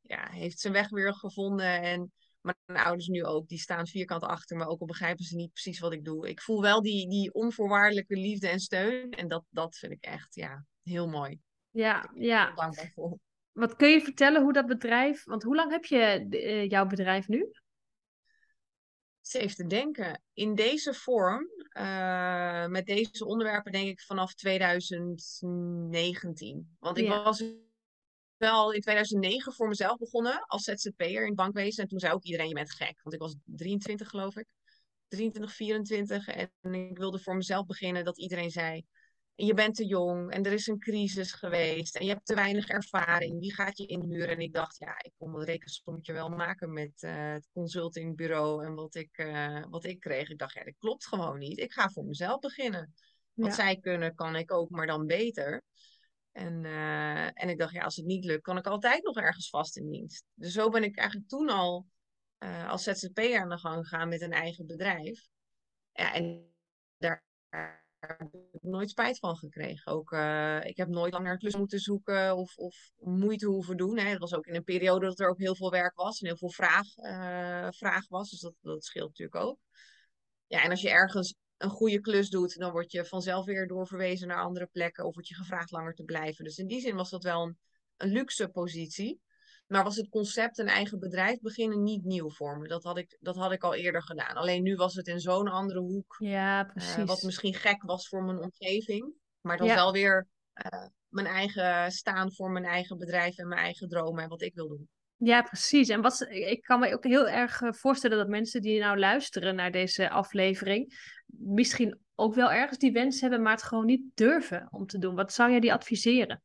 [0.00, 1.82] ja, heeft zijn weg weer gevonden.
[1.82, 5.52] En mijn ouders nu ook, die staan vierkant achter me, ook al begrijpen ze niet
[5.52, 6.28] precies wat ik doe.
[6.28, 9.10] Ik voel wel die, die onvoorwaardelijke liefde en steun.
[9.10, 11.38] En dat, dat vind ik echt ja, heel mooi.
[11.70, 12.52] Ja, ja.
[12.52, 13.18] dankbaar voor.
[13.52, 17.28] Wat kun je vertellen hoe dat bedrijf, want hoe lang heb je uh, jouw bedrijf
[17.28, 17.50] nu?
[19.32, 20.22] Even te denken.
[20.32, 26.76] In deze vorm, uh, met deze onderwerpen, denk ik vanaf 2019.
[26.78, 27.22] Want ik ja.
[27.22, 27.44] was
[28.36, 31.82] wel in 2009 voor mezelf begonnen als ZZP'er in bankwezen.
[31.82, 33.00] En toen zei ook iedereen, je bent gek.
[33.02, 34.46] Want ik was 23 geloof ik.
[35.08, 36.28] 23, 24.
[36.28, 38.84] En ik wilde voor mezelf beginnen dat iedereen zei...
[39.46, 42.68] Je bent te jong en er is een crisis geweest en je hebt te weinig
[42.68, 43.40] ervaring.
[43.40, 44.28] Wie gaat je inhuren?
[44.28, 48.74] En ik dacht, ja, ik kon dat rekensommetje wel maken met uh, het consultingbureau en
[48.74, 50.30] wat ik, uh, wat ik kreeg.
[50.30, 51.58] Ik dacht, ja, dat klopt gewoon niet.
[51.58, 52.94] Ik ga voor mezelf beginnen.
[53.32, 53.54] Wat ja.
[53.54, 55.62] zij kunnen, kan ik ook, maar dan beter.
[56.32, 59.48] En, uh, en ik dacht, ja, als het niet lukt, kan ik altijd nog ergens
[59.48, 60.24] vast in dienst.
[60.34, 61.86] Dus zo ben ik eigenlijk toen al
[62.68, 65.28] als ZZP'er aan de gang gegaan met een eigen bedrijf.
[65.92, 66.52] Ja, en
[66.98, 67.24] daar
[68.00, 68.20] heb
[68.52, 69.92] ik nooit spijt van gekregen.
[69.92, 73.98] Ook, uh, ik heb nooit langer klus moeten zoeken of, of moeite hoeven doen.
[73.98, 74.08] Hè.
[74.08, 76.36] Het was ook in een periode dat er ook heel veel werk was en heel
[76.36, 76.86] veel vraag,
[77.76, 78.30] vraag was.
[78.30, 79.58] Dus dat, dat scheelt natuurlijk ook.
[80.46, 84.28] Ja, en als je ergens een goede klus doet, dan word je vanzelf weer doorverwezen
[84.28, 86.44] naar andere plekken of word je gevraagd langer te blijven.
[86.44, 87.58] Dus in die zin was dat wel een,
[87.96, 89.20] een luxe positie.
[89.70, 92.68] Maar was het concept een eigen bedrijf beginnen niet nieuw voor me.
[92.68, 94.34] Dat had ik, dat had ik al eerder gedaan.
[94.34, 96.16] Alleen nu was het in zo'n andere hoek.
[96.18, 96.96] Ja, precies.
[96.96, 99.12] Uh, wat misschien gek was voor mijn omgeving.
[99.40, 99.74] Maar dan ja.
[99.74, 100.26] wel weer
[100.64, 104.54] uh, mijn eigen staan voor mijn eigen bedrijf en mijn eigen dromen en wat ik
[104.54, 104.88] wil doen.
[105.16, 105.88] Ja, precies.
[105.88, 109.54] En wat, ik kan me ook heel erg eh, voorstellen dat mensen die nou luisteren
[109.54, 114.68] naar deze aflevering, misschien ook wel ergens die wens hebben, maar het gewoon niet durven
[114.70, 115.14] om te doen.
[115.14, 116.42] Wat zou jij die adviseren?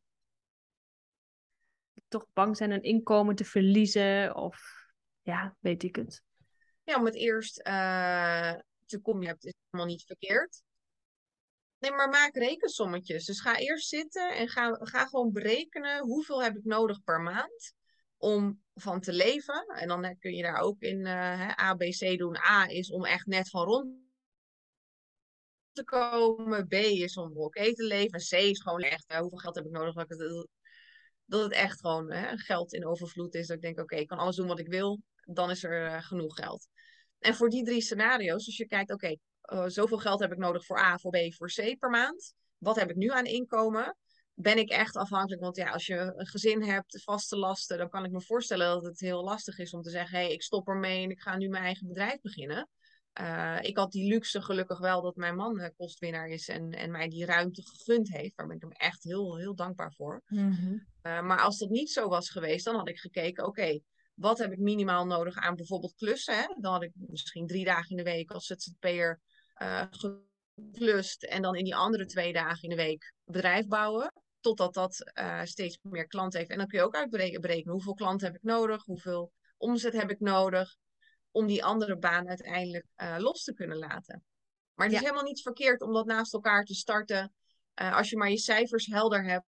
[2.16, 4.60] Toch bang zijn een inkomen te verliezen of
[5.22, 6.22] ja, weet ik het.
[6.84, 8.54] Ja, om het eerst uh,
[8.86, 10.64] te komen hebt is helemaal niet verkeerd.
[11.80, 13.26] Nee, maar maak rekensommetjes.
[13.26, 17.74] Dus ga eerst zitten en ga, ga gewoon berekenen hoeveel heb ik nodig per maand
[18.18, 19.66] om van te leven.
[19.68, 22.38] En dan kun je daar ook in uh, A, B, C doen.
[22.38, 23.98] A is om echt net van rond
[25.72, 26.68] te komen.
[26.68, 28.20] B is om oké te leven.
[28.20, 30.48] En C is gewoon echt, hoeveel geld heb ik nodig dat, het,
[31.26, 33.48] dat het echt gewoon hè, geld in overvloed is.
[33.48, 35.02] Dat ik denk, oké, ik kan alles doen wat ik wil.
[35.22, 36.68] Dan is er uh, genoeg geld.
[37.20, 39.16] En voor die drie scenario's, als je kijkt, oké,
[39.68, 42.34] zoveel geld heb ik nodig voor A, voor B, voor C per maand.
[42.58, 43.96] Wat heb ik nu aan inkomen?
[44.36, 45.42] ben ik echt afhankelijk.
[45.42, 48.84] Want ja, als je een gezin hebt, vaste lasten, dan kan ik me voorstellen dat
[48.84, 51.38] het heel lastig is om te zeggen: hé, hey, ik stop ermee en ik ga
[51.38, 52.70] nu mijn eigen bedrijf beginnen.
[53.22, 56.92] Uh, ik had die luxe gelukkig wel dat mijn man uh, kostwinnaar is en, en
[56.92, 58.38] mij die ruimte gegund heeft.
[58.38, 60.22] Daar ben ik hem echt heel, heel dankbaar voor.
[60.28, 60.88] Mm-hmm.
[61.04, 64.38] Uh, maar als dat niet zo was geweest, dan had ik gekeken: oké, okay, wat
[64.38, 66.38] heb ik minimaal nodig aan bijvoorbeeld klussen?
[66.38, 66.46] Hè?
[66.60, 69.22] Dan had ik misschien drie dagen in de week als ZZP'er
[69.90, 75.12] geklust en dan in die andere twee dagen in de week bedrijf bouwen totdat dat
[75.20, 76.52] uh, steeds meer klanten heeft.
[76.52, 80.20] En dan kun je ook uitberekenen hoeveel klanten heb ik nodig, hoeveel omzet heb ik
[80.20, 80.76] nodig,
[81.36, 84.24] om die andere baan uiteindelijk uh, los te kunnen laten.
[84.74, 87.34] Maar het is helemaal niet verkeerd om dat naast elkaar te starten.
[87.82, 89.46] Uh, als je maar je cijfers helder hebt.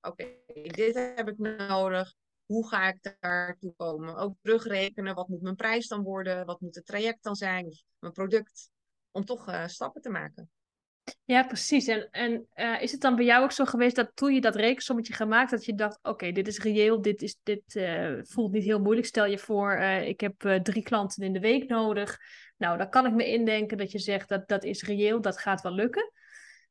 [0.00, 2.14] Oké, dit heb ik nodig.
[2.46, 4.16] Hoe ga ik daartoe komen?
[4.16, 5.14] Ook terugrekenen.
[5.14, 6.46] Wat moet mijn prijs dan worden?
[6.46, 7.66] Wat moet het traject dan zijn?
[7.66, 8.70] Of mijn product?
[9.10, 10.50] Om toch stappen te maken.
[11.24, 11.86] Ja, precies.
[11.86, 14.56] En, en uh, is het dan bij jou ook zo geweest dat toen je dat
[14.56, 18.64] rekensommetje gemaakt, dat je dacht, oké, dit is reëel, dit, is, dit uh, voelt niet
[18.64, 19.06] heel moeilijk.
[19.06, 22.18] Stel je voor, uh, ik heb drie klanten in de week nodig.
[22.56, 25.60] Nou, dan kan ik me indenken dat je zegt, dat, dat is reëel, dat gaat
[25.60, 26.12] wel lukken.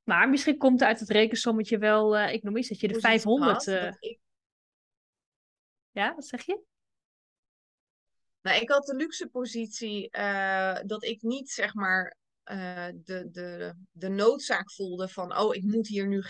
[0.04, 3.68] Maar misschien komt uit het rekensommetje wel, ik noem eens, dat je de 500...
[4.00, 4.20] Ik...
[5.92, 6.60] Ja, wat zeg je?
[8.42, 10.10] Nou, ik had de luxe positie
[10.86, 12.18] dat ik niet, zeg maar,
[12.52, 16.24] uh, de, de, de noodzaak voelde van, oh, ik moet hier nu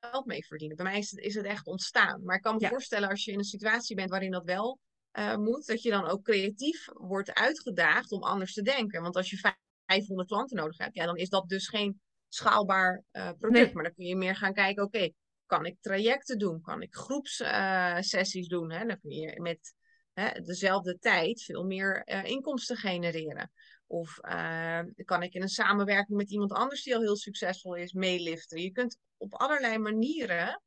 [0.00, 0.76] geld mee verdienen.
[0.76, 2.24] Bij mij is het, is het echt ontstaan.
[2.24, 4.78] Maar ik kan me voorstellen als je in een situatie bent waarin dat wel
[5.12, 9.02] uh, moet, dat je dan ook creatief wordt uitgedaagd om anders te denken.
[9.02, 9.54] Want als je
[9.86, 13.64] 500 klanten nodig hebt, ja, dan is dat dus geen schaalbaar uh, product.
[13.64, 13.74] Nee.
[13.74, 15.14] Maar dan kun je meer gaan kijken, oké, okay,
[15.46, 16.60] kan ik trajecten doen?
[16.60, 18.72] Kan ik groepssessies doen?
[18.72, 18.86] Hè?
[18.86, 19.74] Dan kun je met
[20.12, 23.50] hè, dezelfde tijd veel meer inkomsten genereren.
[23.90, 27.92] Of uh, kan ik in een samenwerking met iemand anders die al heel succesvol is
[27.92, 28.60] meeliften.
[28.60, 30.62] Je kunt op allerlei manieren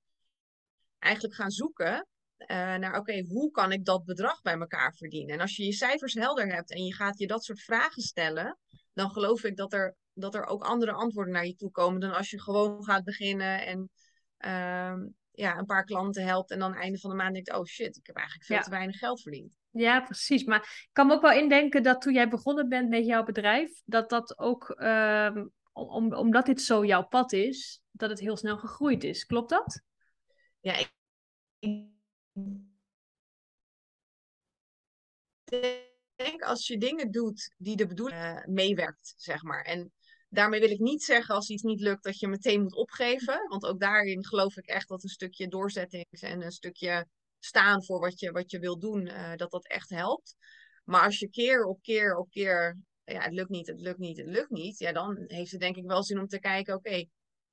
[0.99, 2.07] eigenlijk gaan zoeken
[2.37, 5.33] uh, naar, oké, hoe kan ik dat bedrag bij elkaar verdienen?
[5.33, 8.57] En als je je cijfers helder hebt en je gaat je dat soort vragen stellen,
[8.93, 12.13] dan geloof ik dat er, dat er ook andere antwoorden naar je toe komen dan
[12.13, 13.89] als je gewoon gaat beginnen en
[14.39, 17.97] uh, ja, een paar klanten helpt en dan einde van de maand denkt, oh shit,
[17.97, 19.61] ik heb eigenlijk veel te weinig geld verdiend.
[19.73, 20.43] Ja, precies.
[20.43, 23.81] Maar ik kan me ook wel indenken dat toen jij begonnen bent met jouw bedrijf,
[23.85, 28.57] dat dat ook, um, om, omdat dit zo jouw pad is, dat het heel snel
[28.57, 29.25] gegroeid is.
[29.25, 29.81] Klopt dat?
[30.59, 30.91] Ja, ik
[36.15, 39.61] denk als je dingen doet die de bedoeling uh, meewerkt, zeg maar.
[39.61, 39.91] En
[40.29, 43.47] daarmee wil ik niet zeggen als iets niet lukt dat je meteen moet opgeven.
[43.47, 47.07] Want ook daarin geloof ik echt dat een stukje doorzettings en een stukje
[47.45, 50.35] staan voor wat je, wat je wil doen, uh, dat dat echt helpt.
[50.83, 54.17] Maar als je keer op keer op keer, ja, het lukt niet, het lukt niet,
[54.17, 57.05] het lukt niet, ja, dan heeft het denk ik wel zin om te kijken, oké,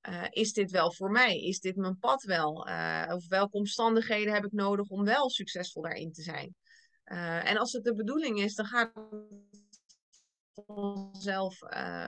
[0.08, 1.40] uh, is dit wel voor mij?
[1.40, 2.68] Is dit mijn pad wel?
[2.68, 6.54] Uh, of welke omstandigheden heb ik nodig om wel succesvol daarin te zijn?
[7.44, 8.92] en als het de bedoeling is, dan gaat
[10.54, 11.58] het zelf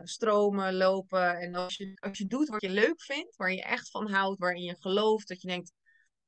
[0.03, 1.39] stromen, lopen.
[1.39, 4.39] En als je, als je doet wat je leuk vindt, waar je echt van houdt,
[4.39, 5.73] waarin je gelooft, dat je denkt,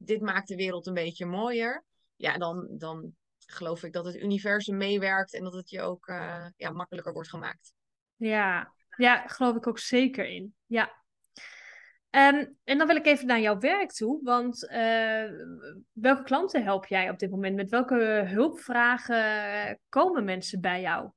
[0.05, 1.85] dit maakt de wereld een beetje mooier.
[2.17, 3.15] Ja, dan, dan
[3.47, 7.29] geloof ik dat het universum meewerkt en dat het je ook uh, ja, makkelijker wordt
[7.29, 7.73] gemaakt.
[8.17, 10.55] Ja, ja, geloof ik ook zeker in.
[10.67, 11.03] Ja.
[12.11, 15.25] Um, en dan wil ik even naar jouw werk toe, want uh,
[15.93, 17.57] welke klanten help jij op dit moment?
[17.57, 21.11] Met welke hulpvragen komen mensen bij jou?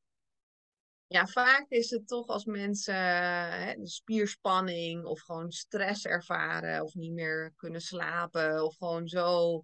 [1.10, 7.14] Ja, vaak is het toch als mensen hè, spierspanning of gewoon stress ervaren of niet
[7.14, 9.64] meer kunnen slapen of gewoon zo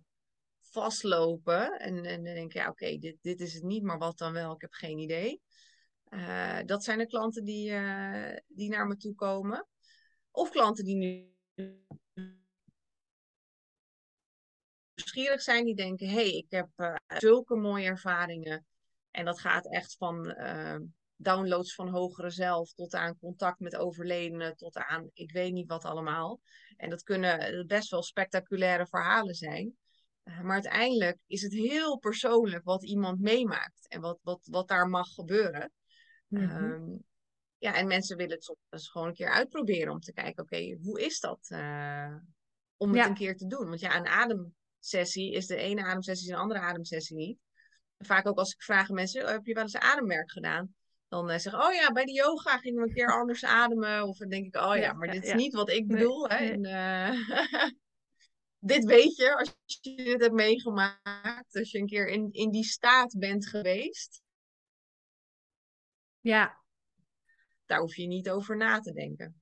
[0.62, 1.80] vastlopen.
[1.80, 4.34] En, en dan denk je, ja, oké, dit, dit is het niet, maar wat dan
[4.34, 4.54] wel?
[4.54, 5.42] Ik heb geen idee.
[6.10, 9.68] Uh, dat zijn de klanten die, uh, die naar me toe komen.
[10.32, 11.36] Of klanten die nu
[14.96, 18.66] nieuwsgierig zijn, die denken, hé, hey, ik heb uh, zulke mooie ervaringen.
[19.12, 20.36] En dat gaat echt van
[21.24, 25.86] downloads van hogere zelf, tot aan contact met overledenen, tot aan ik weet niet wat
[25.86, 26.40] allemaal.
[26.78, 29.78] En dat kunnen best wel spectaculaire verhalen zijn.
[30.24, 34.88] Uh, maar uiteindelijk is het heel persoonlijk wat iemand meemaakt en wat, wat, wat daar
[34.88, 35.72] mag gebeuren.
[36.28, 37.04] Mm -hmm.
[37.58, 40.78] ja, en mensen willen het soms gewoon een keer uitproberen om te kijken, oké, okay,
[40.82, 42.16] hoe is dat uh,
[42.78, 43.08] om het ja.
[43.08, 43.68] een keer te doen?
[43.68, 44.54] Want ja, een adem
[44.84, 47.38] ademsessie is de ene ademsessie een andere ademsessie niet.
[47.98, 50.76] Vaak ook als ik vraag aan mensen, oh, heb je wel eens ademwerk gedaan?
[51.14, 54.08] Dan uh, zeg oh ja, bij de yoga gingen we een keer anders ademen.
[54.08, 56.30] Of dan denk ik, oh ja, maar dit is niet wat ik bedoel.
[56.30, 56.36] hè?
[56.36, 57.70] En, uh,
[58.72, 61.58] dit weet je als je dit hebt meegemaakt.
[61.58, 64.22] Als je een keer in, in die staat bent geweest.
[66.20, 66.62] Ja.
[67.66, 69.42] Daar hoef je niet over na te denken.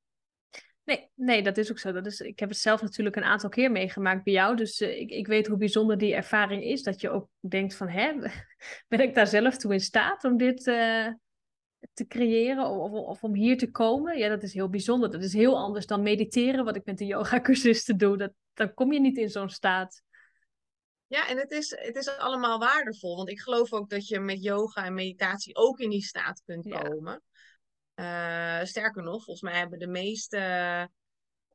[0.83, 1.91] Nee, nee, dat is ook zo.
[1.91, 4.55] Dat is, ik heb het zelf natuurlijk een aantal keer meegemaakt bij jou.
[4.55, 6.83] Dus uh, ik, ik weet hoe bijzonder die ervaring is.
[6.83, 8.13] Dat je ook denkt van, hè,
[8.87, 11.07] ben ik daar zelf toe in staat om dit uh,
[11.93, 14.17] te creëren of, of, om hier te komen?
[14.17, 15.11] Ja, dat is heel bijzonder.
[15.11, 18.17] Dat is heel anders dan mediteren, wat ik met de yoga-cursisten doe.
[18.17, 20.01] Dat, dan kom je niet in zo'n staat.
[21.07, 23.15] Ja, en het is, het is allemaal waardevol.
[23.15, 26.69] Want ik geloof ook dat je met yoga en meditatie ook in die staat kunt
[26.69, 27.21] komen.
[27.95, 30.37] Uh, sterker nog, volgens mij hebben de meeste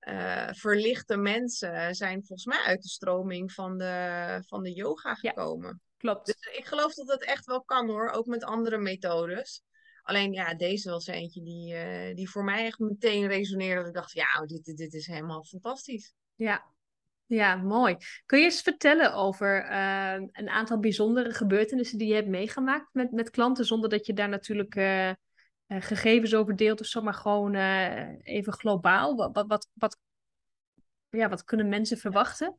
[0.00, 5.68] uh, verlichte mensen zijn volgens mij uit de stroming van de, van de yoga gekomen.
[5.68, 6.26] Ja, klopt.
[6.26, 9.62] Dus ik geloof dat dat echt wel kan hoor, ook met andere methodes.
[10.06, 13.88] Alleen ja, deze was eentje die, uh, die voor mij echt meteen resoneerde.
[13.88, 16.14] Ik dacht, ja, oh, dit, dit is helemaal fantastisch.
[16.34, 16.64] Ja,
[17.26, 17.96] ja, mooi.
[18.26, 23.12] Kun je eens vertellen over uh, een aantal bijzondere gebeurtenissen die je hebt meegemaakt met,
[23.12, 25.10] met klanten, zonder dat je daar natuurlijk uh,
[25.68, 27.54] gegevens over deelt of zo, maar gewoon
[28.22, 29.16] even globaal?
[29.16, 29.98] Wat, wat, wat, wat,
[31.10, 32.56] ja, wat kunnen mensen verwachten?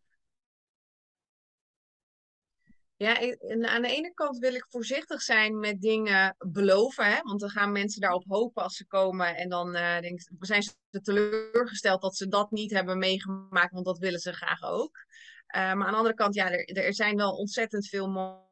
[2.97, 3.15] Ja,
[3.61, 7.05] aan de ene kant wil ik voorzichtig zijn met dingen beloven.
[7.05, 7.21] Hè?
[7.21, 9.35] Want dan gaan mensen daarop hopen als ze komen.
[9.35, 13.73] En dan uh, denk, zijn ze teleurgesteld dat ze dat niet hebben meegemaakt.
[13.73, 14.97] Want dat willen ze graag ook.
[15.55, 18.45] Uh, maar aan de andere kant, ja, er, er zijn wel ontzettend veel mooie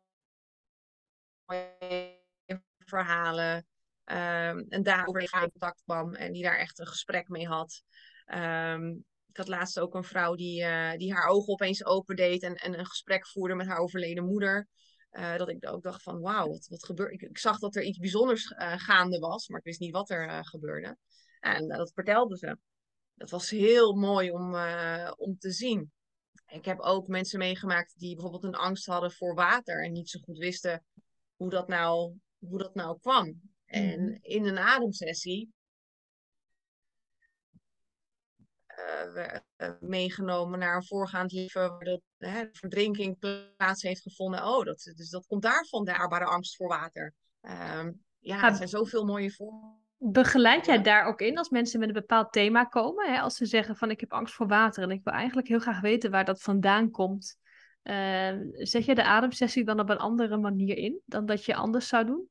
[2.78, 3.68] verhalen.
[4.06, 7.84] Um, een dame over in contact kwam en die daar echt een gesprek mee had.
[8.26, 9.06] Um,
[9.36, 12.80] ik had laatst ook een vrouw die, uh, die haar ogen opeens opendeed en, en
[12.80, 14.68] een gesprek voerde met haar overleden moeder.
[15.12, 17.14] Uh, dat ik ook dacht van wauw, wat, wat gebeurt.
[17.14, 20.10] Ik, ik, zag dat er iets bijzonders uh, gaande was, maar ik wist niet wat
[20.10, 20.98] er gebeurde.
[21.40, 22.58] En dat vertelde ze.
[23.14, 24.56] Dat was heel mooi om,
[25.16, 25.92] om te zien.
[26.48, 30.20] Ik heb ook mensen meegemaakt die bijvoorbeeld een angst hadden voor water en niet zo
[30.20, 30.86] goed wisten
[31.36, 33.42] hoe dat nou, hoe dat nou kwam.
[33.66, 34.18] En mhm.
[34.22, 35.54] in een ademsessie
[38.65, 38.65] uh,
[39.80, 44.46] meegenomen naar een voorgaand leven waar de, hè, verdrinking plaats heeft gevonden.
[44.46, 47.14] Oh, dat, dus dat komt daarvan, de aardbare angst voor water.
[47.42, 49.84] Um, ja, er zijn zoveel mooie voorbeelden.
[49.98, 53.14] Begeleid jij daar ook in als mensen met een bepaald thema komen?
[53.14, 53.20] Hè?
[53.20, 55.82] Als ze zeggen van ik heb angst voor water en ik wil eigenlijk heel graag
[55.82, 57.38] weten waar dat vandaan komt.
[57.84, 61.88] Uh, zet je de ademsessie dan op een andere manier in dan dat je anders
[61.88, 62.30] zou doen?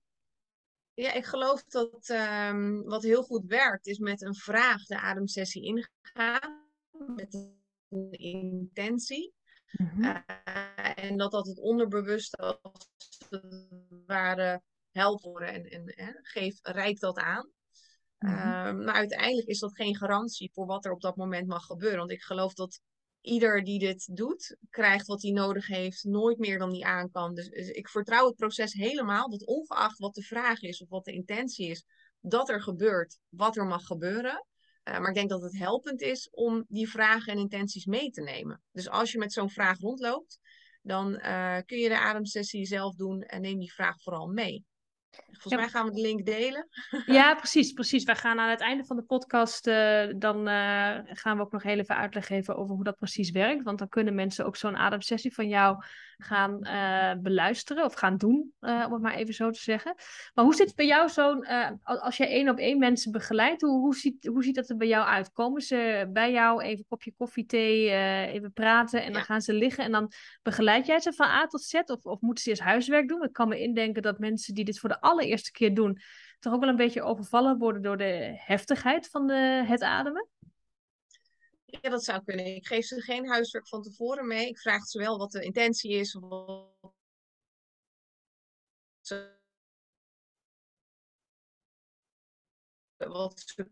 [0.95, 5.63] Ja, ik geloof dat um, wat heel goed werkt, is met een vraag de ademsessie
[5.63, 6.63] ingaan.
[7.17, 7.35] Met
[7.89, 9.35] een intentie.
[9.73, 10.05] Mm -hmm.
[10.05, 10.19] uh,
[10.95, 12.89] en dat dat het onderbewuste als
[13.29, 13.69] het
[14.07, 16.21] ware helpt worden en, en,
[16.63, 17.51] reikt dat aan.
[18.19, 18.79] Mm -hmm.
[18.79, 21.99] uh, maar uiteindelijk is dat geen garantie voor wat er op dat moment mag gebeuren.
[21.99, 22.81] Want ik geloof dat
[23.25, 27.35] ieder die dit doet, krijgt wat hij nodig heeft, nooit meer dan die aan kan.
[27.35, 31.05] Dus, dus, ik vertrouw het proces helemaal, dat ongeacht wat de vraag is of wat
[31.05, 31.85] de intentie is,
[32.21, 34.47] dat er gebeurt wat er mag gebeuren.
[34.85, 38.23] Uh, maar ik denk dat het helpend is om die vragen en intenties mee te
[38.23, 38.63] nemen.
[38.73, 40.39] Dus als je met zo'n vraag rondloopt,
[40.83, 44.65] dan uh, kun je de ademsessie zelf doen en neem die vraag vooral mee.
[45.27, 45.57] Volgens ja.
[45.57, 46.69] mij gaan we de link delen.
[47.07, 48.05] Ja, precies, precies.
[48.05, 51.63] Wij gaan aan het einde van de podcast, uh, dan uh, gaan we ook nog
[51.63, 53.63] heel even uitleg geven over hoe dat precies werkt.
[53.63, 55.85] Want dan kunnen mensen ook zo'n ademsessie van jou
[56.19, 59.95] gaan uh, beluisteren of gaan doen, om het maar even zo te zeggen.
[60.35, 61.47] Maar hoe zit het bij jou zo'n,
[61.83, 64.89] als je één op één mensen begeleidt, hoe, hoe, ziet, hoe ziet dat er bij
[64.89, 65.33] jou uit?
[65.33, 67.91] Komen ze bij jou even een kopje koffie, thee,
[68.27, 69.13] even praten en ja.
[69.13, 70.13] dan gaan ze liggen en dan
[70.43, 73.23] begeleid jij ze van A tot Z of, of moeten ze eerst huiswerk doen?
[73.23, 75.99] Ik kan me indenken dat mensen die dit voor de allereerste keer doen,
[76.39, 80.29] toch ook wel een beetje overvallen worden door de heftigheid van de, het ademen?
[81.81, 82.47] Ja, dat zou kunnen.
[82.47, 84.49] Ik geef ze geen huiswerk van tevoren mee.
[84.49, 86.13] Ik vraag ze wel wat de intentie is.
[86.13, 86.73] Wat
[89.01, 89.33] ze,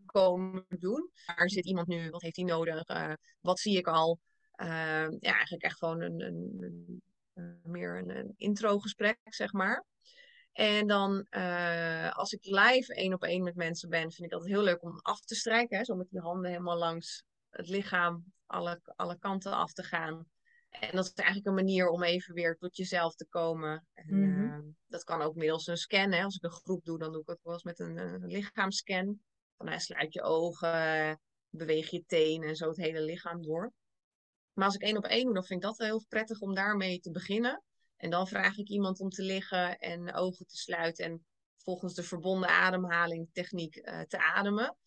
[0.05, 1.11] komen doen.
[1.25, 2.09] Waar zit iemand nu?
[2.09, 2.89] Wat heeft hij nodig?
[2.89, 4.19] Uh, wat zie ik al?
[4.55, 4.67] Uh,
[5.19, 7.01] ja, eigenlijk echt gewoon een, een,
[7.63, 9.85] meer een, een intro-gesprek, zeg maar.
[10.51, 14.45] En dan, uh, als ik live één op één met mensen ben, vind ik dat
[14.45, 15.77] heel leuk om af te strijken.
[15.77, 15.83] Hè?
[15.83, 17.23] Zo met die handen helemaal langs
[17.53, 20.25] het lichaam, alle, alle kanten af te gaan.
[20.69, 23.87] En dat is eigenlijk een manier om even weer tot jezelf te komen.
[23.93, 24.67] En, mm -hmm.
[24.67, 26.11] uh, dat kan ook middels een scan.
[26.11, 26.23] Hè?
[26.23, 29.19] Als ik een groep doe, dan doe ik het wel eens met een, een lichaamscan.
[29.57, 33.71] Dan uh, sluit je ogen, beweeg je tenen en zo het hele lichaam door.
[34.53, 36.99] Maar als ik één op één doe, dan vind ik dat heel prettig om daarmee
[36.99, 37.63] te beginnen.
[37.97, 41.25] En dan vraag ik iemand om te liggen en ogen te sluiten en
[41.57, 44.77] volgens de verbonden ademhaling techniek uh, te ademen.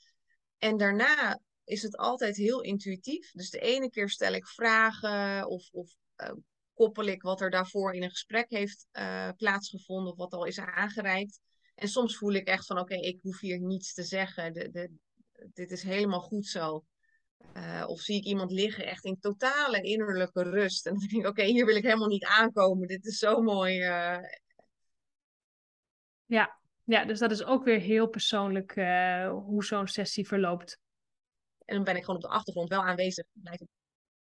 [0.58, 3.30] En daarna is het altijd heel intuïtief.
[3.32, 6.32] Dus de ene keer stel ik vragen of, of uh,
[6.74, 10.58] koppel ik wat er daarvoor in een gesprek heeft uh, plaatsgevonden of wat al is
[10.58, 11.40] aangereikt.
[11.74, 14.52] En soms voel ik echt van oké, ik hoef hier niets te zeggen.
[14.52, 14.90] De, de,
[15.52, 16.84] dit is helemaal goed zo.
[17.54, 20.86] Uh, of zie ik iemand liggen echt in totale innerlijke rust.
[20.86, 22.88] En dan denk ik, oké, hier wil ik helemaal niet aankomen.
[22.88, 23.74] Dit is zo mooi.
[26.26, 26.58] Ja.
[26.84, 28.74] ja, dus dat is ook weer heel persoonlijk
[29.30, 30.78] hoe zo'n sessie verloopt.
[31.66, 33.24] En dan ben ik gewoon op de achtergrond wel aanwezig.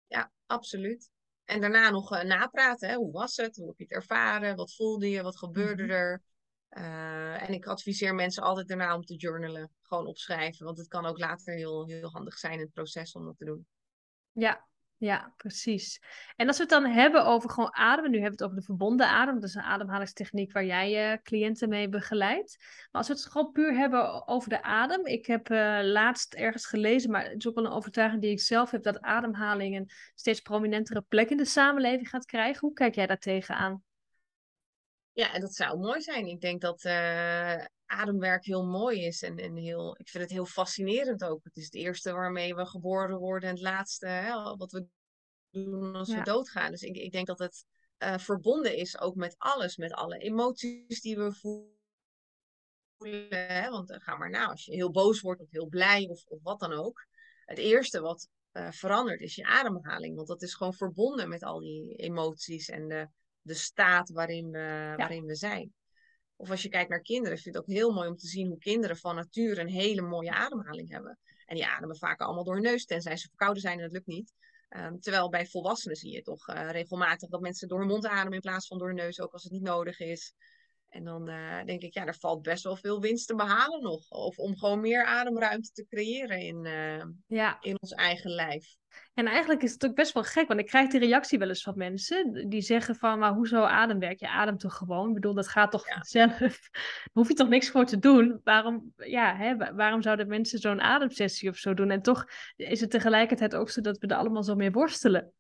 [0.08, 1.10] Ja, absoluut.
[1.46, 2.90] En daarna nog napraten.
[2.90, 2.96] Hè?
[2.96, 3.56] Hoe was het?
[3.56, 4.56] Hoe heb je het ervaren?
[4.56, 5.22] Wat voelde je?
[5.22, 5.98] Wat gebeurde mm -hmm.
[5.98, 6.22] er?
[6.70, 9.72] Uh, en ik adviseer mensen altijd daarna om te journalen.
[9.82, 10.66] Gewoon opschrijven.
[10.66, 13.46] Want het kan ook later heel, heel handig zijn in het proces om dat te
[13.46, 13.68] doen.
[14.32, 14.68] Ja,
[14.98, 16.02] ja, precies.
[16.36, 18.12] En als we het dan hebben over gewoon ademen.
[18.12, 19.34] Nu hebben we het over de verbonden adem.
[19.34, 22.58] Dat is een ademhalingstechniek waar jij je cliënten mee begeleidt.
[22.60, 25.06] Maar als we het gewoon puur hebben over de adem.
[25.06, 28.42] Ik heb uh, laatst ergens gelezen, maar het is ook wel een overtuiging die ik
[28.42, 28.84] zelf heb.
[28.84, 32.60] Dat ademhaling een steeds prominentere plek in de samenleving gaat krijgen.
[32.60, 33.84] Hoe kijk jij daar tegenaan?
[35.16, 36.28] Ja, en dat zou mooi zijn.
[36.28, 40.46] Ik denk dat uh, ademwerk heel mooi is en, en heel, ik vind het heel
[40.46, 41.44] fascinerend ook.
[41.44, 44.86] Het is het eerste waarmee we geboren worden en het laatste hè, wat we
[45.50, 46.18] doen als ja.
[46.18, 46.72] we doodgaan.
[46.72, 47.66] Dus ik, ik denk dat het
[48.00, 51.74] uh, verbonden is ook met alles, met alle emoties die we voelen.
[53.48, 53.70] Hè?
[53.70, 56.40] Want uh, ga maar na, als je heel boos wordt of heel blij of, of
[56.44, 57.08] wat dan ook.
[57.46, 58.30] Het eerste wat
[58.70, 63.08] verandert is je ademhaling, want dat is gewoon verbonden met al die emoties en de
[63.46, 64.96] de staat waarin we, ja.
[64.96, 65.74] waarin we zijn.
[66.36, 68.48] Of als je kijkt naar kinderen, vind ik het ook heel mooi om te zien
[68.48, 71.20] hoe kinderen van nature een hele mooie ademhaling hebben.
[71.46, 74.08] En die ademen vaak allemaal door hun neus, tenzij ze verkouden zijn en dat lukt
[74.08, 74.34] niet.
[74.70, 78.34] Um, terwijl bij volwassenen zie je toch uh, regelmatig dat mensen door hun mond ademen
[78.34, 80.34] in plaats van door hun neus, ook als het niet nodig is.
[80.96, 84.10] En dan uh, denk ik, ja, er valt best wel veel winst te behalen nog.
[84.10, 87.58] Of om gewoon meer ademruimte te creëren in, uh, ja.
[87.62, 88.76] in ons eigen lijf.
[89.14, 91.64] En eigenlijk is het ook best wel gek, want ik krijg die reactie wel eens
[91.64, 94.20] van mensen die zeggen van, maar hoezo ademwerk?
[94.20, 95.08] Je ademt toch gewoon?
[95.08, 95.94] Ik bedoel, dat gaat toch ja.
[95.94, 96.38] vanzelf?
[96.38, 98.42] Daar hoef je toch niks voor te doen?
[98.44, 101.92] Waarom, ja, hè, waarom zouden mensen zo'n ademsessie of zo doen?
[101.92, 102.26] En toch
[102.56, 105.34] is het tegelijkertijd ook zo dat we er allemaal zo mee worstelen.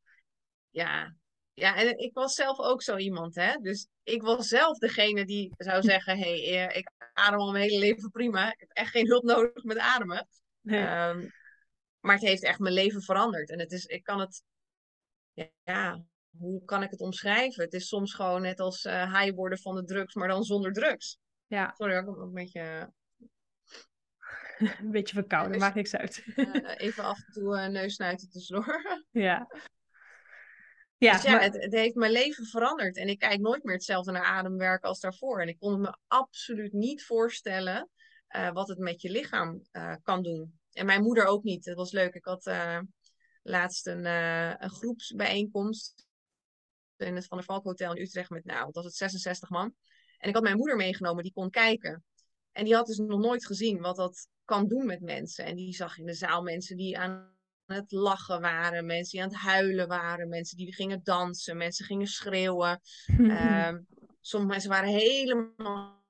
[0.69, 1.15] Ja,
[1.55, 3.55] ja, en ik was zelf ook zo iemand, hè.
[3.61, 7.79] Dus ik was zelf degene die zou zeggen, hé, hey, ik adem al mijn hele
[7.79, 8.51] leven prima.
[8.51, 10.27] Ik heb echt geen hulp nodig met ademen.
[10.61, 11.07] Nee.
[11.07, 11.31] Um,
[11.99, 13.49] maar het heeft echt mijn leven veranderd.
[13.49, 14.43] En het is, ik kan het,
[15.63, 16.05] ja,
[16.37, 17.63] hoe kan ik het omschrijven?
[17.63, 20.73] Het is soms gewoon net als uh, high worden van de drugs, maar dan zonder
[20.73, 21.17] drugs.
[21.47, 21.73] Ja.
[21.77, 22.93] Sorry, ik een beetje...
[24.79, 26.23] een beetje verkouden, dus, maakt niks uit.
[26.35, 29.03] uh, even af en toe uh, neus snuiten tussendoor.
[29.11, 29.47] ja.
[31.05, 31.43] Ja, dus ja maar...
[31.43, 32.97] het, het, heeft mijn leven veranderd.
[32.97, 35.41] En ik kijk nooit meer hetzelfde naar ademwerk als daarvoor.
[35.41, 37.89] En ik kon me absoluut niet voorstellen
[38.35, 40.59] uh, wat het met je lichaam uh, kan doen.
[40.71, 41.65] En mijn moeder ook niet.
[41.65, 42.13] Het was leuk.
[42.13, 42.79] Ik had uh,
[43.43, 46.05] laatst een, een groepsbijeenkomst
[46.97, 49.75] in het Van der Valk Hotel in Utrecht met, nou, wat was het, 66 man.
[50.17, 52.03] En ik had mijn moeder meegenomen, die kon kijken.
[52.51, 55.45] En die had dus nog nooit gezien wat dat kan doen met mensen.
[55.45, 57.34] En die zag in de zaal mensen die aan
[57.66, 62.07] het lachen waren, mensen die aan het huilen waren, mensen die gingen dansen, mensen gingen
[62.07, 62.82] schreeuwen.
[63.18, 63.74] uh,
[64.22, 66.03] sommige mensen waren helemaal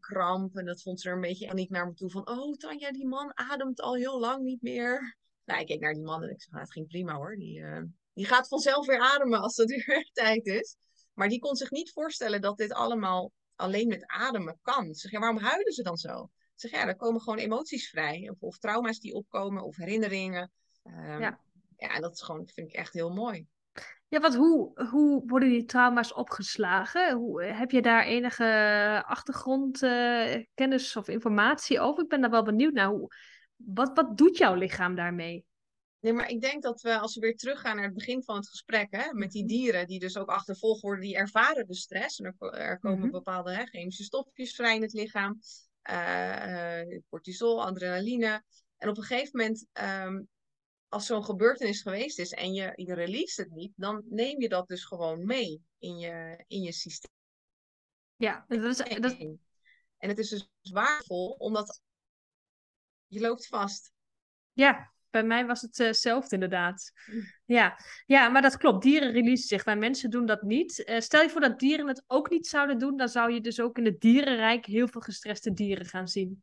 [0.00, 2.92] kramp en dat vond ze er een beetje paniek naar me toe van, oh Tanja,
[2.92, 5.16] die man ademt al heel lang niet meer.
[5.44, 7.36] Nou, ik keek naar die man en ik zei, het ging prima hoor.
[7.36, 7.82] Die, uh,
[8.12, 10.76] die gaat vanzelf weer ademen als het weer tijd is.
[11.12, 14.94] Maar die kon zich niet voorstellen dat dit allemaal alleen met ademen kan.
[14.94, 16.30] Zeg, ja, waarom huilen ze dan zo?
[16.54, 18.28] Zeg ja, er komen gewoon emoties vrij.
[18.30, 20.50] Of, of trauma's die opkomen, of herinneringen.
[20.84, 21.40] Um, ja.
[21.76, 23.46] ja, dat is gewoon, vind ik echt heel mooi.
[24.08, 27.14] Ja, wat, hoe, hoe worden die trauma's opgeslagen?
[27.14, 32.02] Hoe, heb je daar enige achtergrondkennis uh, of informatie over?
[32.02, 32.88] Ik ben daar wel benieuwd naar.
[32.88, 33.08] Hoe,
[33.56, 35.44] wat, wat doet jouw lichaam daarmee?
[36.00, 38.48] Nee, maar ik denk dat we, als we weer teruggaan naar het begin van het
[38.48, 39.52] gesprek, hè, met die mhm.
[39.52, 42.18] dieren die dus ook achtervolgd worden, die ervaren de stress.
[42.18, 43.12] En er, er komen mm-hmm.
[43.12, 45.40] bepaalde hè, chemische stofjes vrij in het lichaam
[45.90, 48.44] uh, cortisol, adrenaline.
[48.76, 50.28] En op een gegeven moment, um,
[50.88, 54.68] als zo'n gebeurtenis geweest is en je, je release het niet, dan neem je dat
[54.68, 57.12] dus gewoon mee in je, in je systeem.
[58.16, 59.16] Ja, dat is, dat...
[59.98, 61.82] En het is dus waardevol, omdat
[63.06, 63.92] je loopt vast.
[64.52, 66.92] Ja, bij mij was het hetzelfde uh inderdaad.
[67.44, 67.78] Ja.
[68.06, 68.82] ja, maar dat klopt.
[68.82, 69.64] Dieren releasen zich.
[69.64, 70.82] Wij mensen doen dat niet.
[70.86, 73.60] Uh, stel je voor dat dieren het ook niet zouden doen, dan zou je dus
[73.60, 76.42] ook in het dierenrijk heel veel gestreste dieren gaan zien.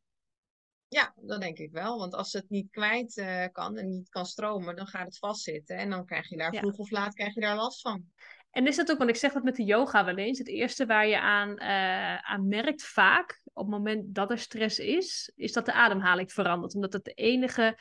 [0.87, 1.97] Ja, dat denk ik wel.
[1.97, 5.77] Want als het niet kwijt uh, kan en niet kan stromen, dan gaat het vastzitten.
[5.77, 8.05] En dan krijg je daar vroeg of laat krijg je daar last van.
[8.51, 10.85] En is dat ook, want ik zeg dat met de yoga wel eens, het eerste
[10.85, 15.53] waar je aan, uh, aan merkt vaak, op het moment dat er stress is, is
[15.53, 16.75] dat de ademhaling verandert.
[16.75, 17.77] Omdat het de enige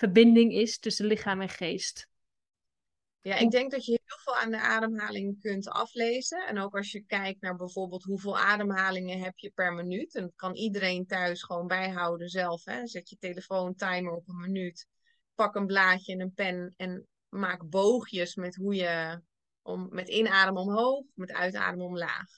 [0.00, 2.08] verbinding is tussen lichaam en geest.
[3.20, 6.46] Ja, ik denk dat je heel veel aan de ademhaling kunt aflezen.
[6.46, 10.14] En ook als je kijkt naar bijvoorbeeld hoeveel ademhalingen heb je per minuut.
[10.14, 12.64] En dat kan iedereen thuis gewoon bijhouden zelf.
[12.64, 12.86] Hè.
[12.86, 14.86] Zet je telefoon timer op een minuut.
[15.34, 19.22] Pak een blaadje en een pen en maak boogjes met hoe je
[19.62, 22.28] om, met inademen omhoog, met uitademen omlaag.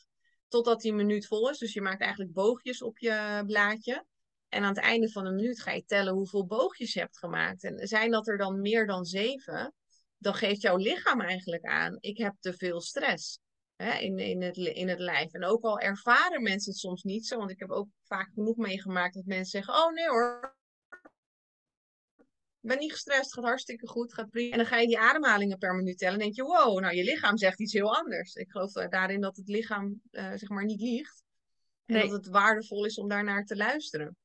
[0.48, 1.58] Totdat die minuut vol is.
[1.58, 4.06] Dus je maakt eigenlijk boogjes op je blaadje.
[4.52, 7.64] En aan het einde van een minuut ga je tellen hoeveel boogjes je hebt gemaakt.
[7.64, 9.74] En zijn dat er dan meer dan zeven,
[10.18, 13.40] dan geeft jouw lichaam eigenlijk aan, ik heb te veel stress
[13.76, 15.32] hè, in, in, het, in het lijf.
[15.32, 18.56] En ook al ervaren mensen het soms niet zo, want ik heb ook vaak genoeg
[18.56, 20.56] meegemaakt dat mensen zeggen, oh nee hoor,
[22.60, 24.50] ben niet gestrest, gaat hartstikke goed, gaat prima.
[24.50, 27.04] En dan ga je die ademhalingen per minuut tellen en denk je, wow, nou je
[27.04, 28.34] lichaam zegt iets heel anders.
[28.34, 31.24] Ik geloof daarin dat het lichaam uh, zeg maar niet liegt.
[31.84, 34.16] En dat het waardevol is om daarnaar te luisteren.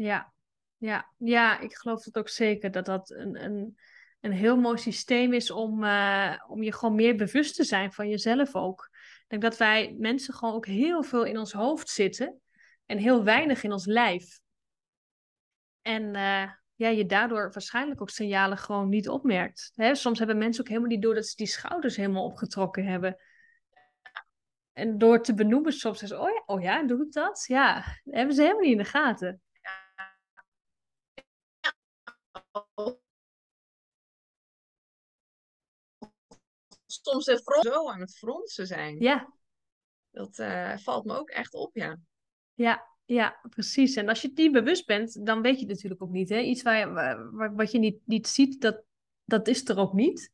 [0.00, 0.32] Ja,
[0.76, 2.70] ja, ja, ik geloof dat ook zeker.
[2.70, 3.78] Dat dat een, een,
[4.20, 8.08] een heel mooi systeem is om, uh, om je gewoon meer bewust te zijn van
[8.08, 8.88] jezelf ook.
[8.92, 12.40] Ik denk dat wij mensen gewoon ook heel veel in ons hoofd zitten
[12.86, 14.40] en heel weinig in ons lijf.
[15.82, 19.72] En uh, ja, je daardoor waarschijnlijk ook signalen gewoon niet opmerkt.
[19.74, 19.94] Hè?
[19.94, 23.16] Soms hebben mensen ook helemaal niet door dat ze die schouders helemaal opgetrokken hebben.
[24.72, 27.44] En door te benoemen soms ze, oh ja, oh ja, doe ik dat?
[27.46, 29.42] Ja, hebben ze helemaal niet in de gaten.
[37.00, 39.00] Soms het front zo aan het fronsen zijn.
[39.00, 39.32] Ja.
[40.10, 41.98] Dat uh, valt me ook echt op, ja.
[42.54, 43.96] Ja, ja, precies.
[43.96, 46.28] En als je die bewust bent, dan weet je het natuurlijk ook niet.
[46.28, 46.38] Hè?
[46.38, 48.82] Iets waar, je, waar, wat je niet, niet ziet, dat,
[49.24, 50.32] dat is er ook niet.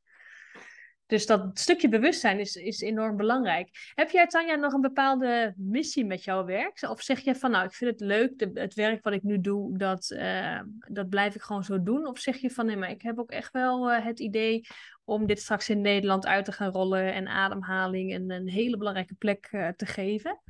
[1.07, 3.93] Dus dat stukje bewustzijn is, is enorm belangrijk.
[3.95, 6.83] Heb jij, Tanja, nog een bepaalde missie met jouw werk?
[6.89, 9.79] Of zeg je van, nou, ik vind het leuk, het werk wat ik nu doe,
[9.79, 12.07] dat, uh, dat blijf ik gewoon zo doen?
[12.07, 14.67] Of zeg je van, nee, maar ik heb ook echt wel uh, het idee
[15.05, 19.49] om dit straks in Nederland uit te gaan rollen en ademhaling een, hele belangrijke plek
[19.53, 20.41] uh, te geven?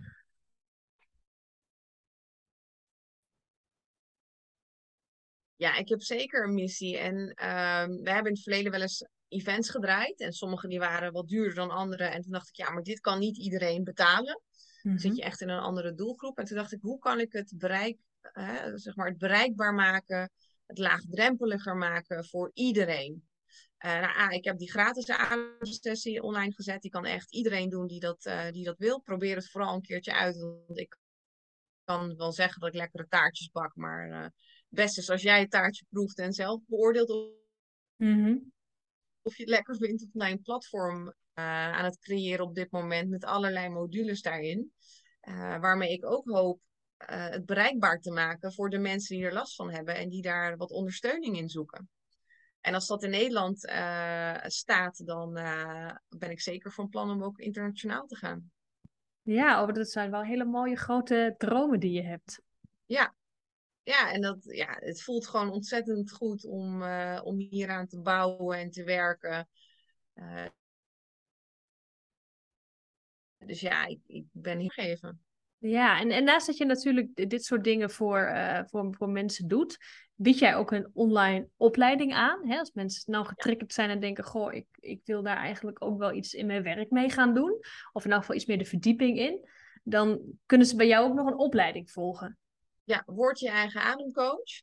[5.57, 6.99] Ja, ik heb zeker een missie.
[6.99, 10.21] En uh, we hebben in het verleden wel eens events gedraaid.
[10.21, 12.05] En sommige die waren wat duurder dan andere.
[12.05, 14.41] En toen dacht ik, ja, maar dit kan niet iedereen betalen.
[14.95, 15.15] Zit mhm.
[15.15, 16.39] je echt in een andere doelgroep.
[16.39, 20.31] En toen dacht ik, hoe kan ik het, bereik, hè, zeg maar het bereikbaar maken,
[20.67, 23.29] het laagdrempeliger maken voor iedereen?
[23.85, 26.83] Uh, nou, ik heb die gratis ademsessie online gezet.
[26.83, 29.01] Die kan echt iedereen doen die dat, uh, die dat wil.
[29.01, 30.37] Probeer het vooral een keertje uit.
[30.37, 30.97] Want ik
[31.85, 33.75] kan wel zeggen dat ik lekkere taartjes bak.
[33.75, 34.27] Maar uh,
[34.69, 37.35] best is als jij het taartje proeft en zelf beoordeelt.
[39.27, 43.11] Of je het lekker vindt op mijn platform aan het creëren op dit moment.
[43.11, 44.73] Met allerlei modules daarin.
[45.61, 46.61] waarmee ik ook hoop
[46.97, 49.97] het bereikbaar te maken voor de mensen die er last van hebben.
[49.97, 51.91] En die daar wat ondersteuning in zoeken.
[52.61, 53.59] En als dat in Nederland
[54.53, 55.33] staat, dan
[56.09, 58.51] ben ik zeker van plan om ook internationaal te gaan.
[59.23, 62.41] Ja, oh, dat zijn wel hele mooie grote dromen die je hebt.
[62.85, 63.15] Ja,
[63.87, 68.59] ja en dat, ja, het voelt gewoon ontzettend goed om, uh, om hieraan te bouwen
[68.59, 69.49] en te werken.
[73.39, 75.21] dus ja, ik, ik ben hier gegeven.
[75.59, 78.33] Ja, en, en naast dat je natuurlijk dit soort dingen voor,
[78.67, 79.79] voor, voor mensen doet,
[80.17, 82.49] bied jij ook een online opleiding aan?
[82.49, 82.59] Hè?
[82.59, 86.13] Als mensen nou getriggerd zijn en denken, goh, ik, ik wil daar eigenlijk ook wel
[86.13, 87.59] iets in mijn werk mee gaan doen.
[87.93, 89.49] Of in elk geval iets meer de verdieping in.
[89.83, 92.39] Dan kunnen ze bij jou ook nog een opleiding volgen.
[92.87, 94.63] Ja, word je eigen ademcoach.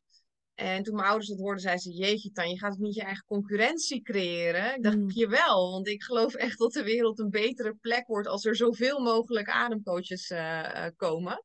[0.54, 3.02] En toen mijn ouders het hoorden, zeiden ze: Jeetje, dan je gaat ook niet je
[3.02, 4.74] eigen concurrentie creëren.
[4.74, 5.10] Ik dacht, mm.
[5.10, 9.00] jawel, want ik geloof echt dat de wereld een betere plek wordt als er zoveel
[9.00, 11.44] mogelijk ademcoaches uh, komen.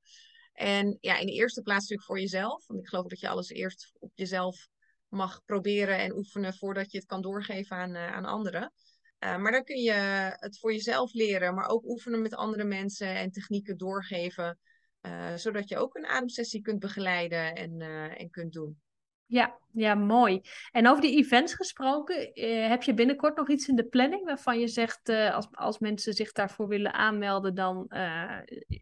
[0.54, 2.68] En ja, in de eerste plaats natuurlijk voor jezelf.
[2.68, 4.68] Want ik geloof dat je alles eerst op jezelf
[5.08, 8.74] mag proberen en oefenen voordat je het kan doorgeven aan, uh, aan anderen.
[9.20, 9.92] Uh, maar dan kun je
[10.36, 14.60] het voor jezelf leren, maar ook oefenen met andere mensen en technieken doorgeven.
[15.02, 17.82] Uh, zodat je ook een ademsessie kunt begeleiden en,
[18.18, 18.82] en kunt doen.
[19.26, 20.42] Ja, ja, mooi.
[20.72, 22.32] En over die events gesproken,
[22.70, 26.32] heb je binnenkort nog iets in de planning waarvan je zegt, als, als mensen zich
[26.32, 27.88] daarvoor willen aanmelden, dan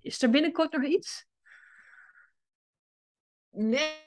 [0.01, 1.25] is er binnenkort nog iets?
[3.49, 4.05] Nee.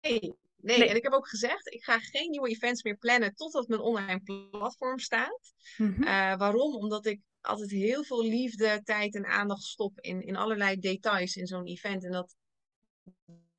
[0.00, 0.34] Nee.
[0.56, 3.80] Nee, en ik heb ook gezegd, ik ga geen nieuwe events meer plannen totdat mijn
[3.80, 4.20] online
[4.50, 5.52] platform staat.
[5.76, 6.04] Mm
[6.38, 6.74] waarom?
[6.74, 11.46] Omdat ik altijd heel veel liefde, tijd en aandacht stop in, in allerlei details in
[11.46, 12.04] zo'n event.
[12.04, 12.36] En dat,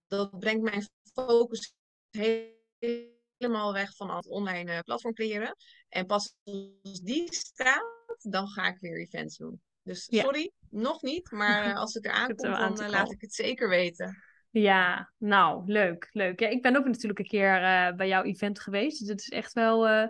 [0.07, 1.73] dat brengt mijn focus
[2.09, 5.55] helemaal weg van het online platform creëren.
[5.89, 9.61] En pas als die staat, dan ga ik weer events doen.
[9.83, 11.31] Dus sorry, nog niet.
[11.31, 14.23] Maar als het eraan komt, dan laat ik het zeker weten.
[14.49, 16.39] Ja, nou, leuk, leuk.
[16.39, 18.99] Ja, ik ben ook natuurlijk een keer uh, bij jouw event geweest.
[18.99, 20.07] Dus het is echt wel, uh,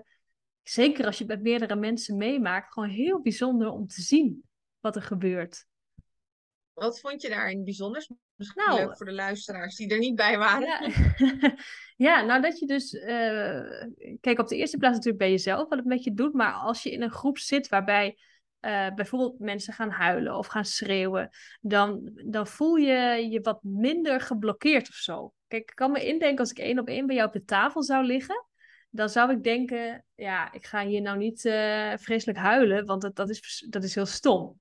[0.63, 4.43] zeker als je met meerdere mensen meemaakt, gewoon heel bijzonder om te zien
[4.79, 5.65] wat er gebeurt.
[6.73, 8.09] Wat vond je daarin bijzonders?
[8.35, 10.91] Misschien nou, leuk voor de luisteraars die er niet bij waren.
[11.17, 11.55] Ja,
[12.07, 12.93] ja nou dat je dus...
[12.93, 16.33] Uh, kijk, op de eerste plaats natuurlijk bij jezelf wat het met je doet.
[16.33, 18.17] Maar als je in een groep zit waarbij
[18.61, 21.29] uh, bijvoorbeeld mensen gaan huilen of gaan schreeuwen,
[21.61, 25.33] dan, dan voel je je wat minder geblokkeerd of zo.
[25.47, 27.83] Kijk, ik kan me indenken als ik één op één bij jou op de tafel
[27.83, 28.45] zou liggen,
[28.95, 33.15] dan zou ik denken, ja, ik ga hier nou niet uh, vreselijk huilen, want dat,
[33.15, 34.59] dat, is, dat is heel stom.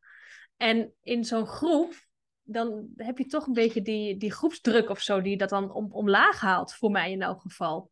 [0.56, 2.06] En in zo'n groep,
[2.42, 5.92] dan heb je toch een beetje die, die groepsdruk of zo, die dat dan om,
[5.92, 7.90] omlaag haalt, voor mij in elk geval.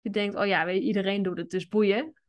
[0.00, 2.20] Je denkt, oh ja, iedereen doet het, dus boeien.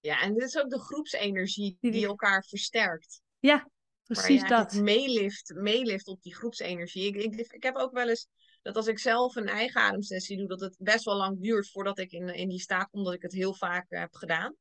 [0.00, 3.22] Ja, en dit is ook de groepsenergie die elkaar versterkt.
[3.38, 3.70] Ja,
[4.04, 4.74] precies dat.
[4.74, 7.06] Meelift, meelift op die groepsenergie.
[7.06, 8.28] Ik, ik, ik heb ook wel eens
[8.64, 11.98] dat als ik zelf een eigen ademsessie doe, dat het best wel lang duurt voordat
[11.98, 14.54] ik in, in die staat kom, omdat ik het heel vaak heb gedaan.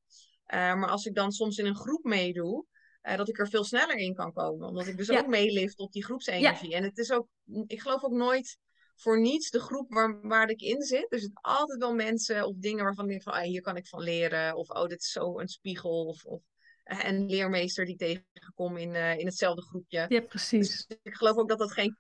[0.47, 2.66] Uh, maar als ik dan soms in een groep meedoe,
[3.04, 4.68] uh, dat ik er veel sneller in kan komen.
[4.68, 6.76] Omdat ik dus ook meelift op die groepsenergie.
[6.76, 7.28] En het is ook,
[7.68, 8.58] ik geloof ook nooit
[8.95, 11.14] voor niets de groep waar, waar ik in zit.
[11.14, 13.88] Er zitten altijd wel mensen of dingen waarvan ik denk van, ah, hier kan ik
[13.88, 14.56] van leren.
[14.56, 16.06] Of, oh, dit is zo een spiegel.
[16.06, 16.41] Of, of
[16.84, 20.06] een leermeester die tegenkom in, uh, in hetzelfde groepje.
[20.10, 20.86] Ja, precies.
[20.86, 21.97] Dus ik geloof ook dat dat geen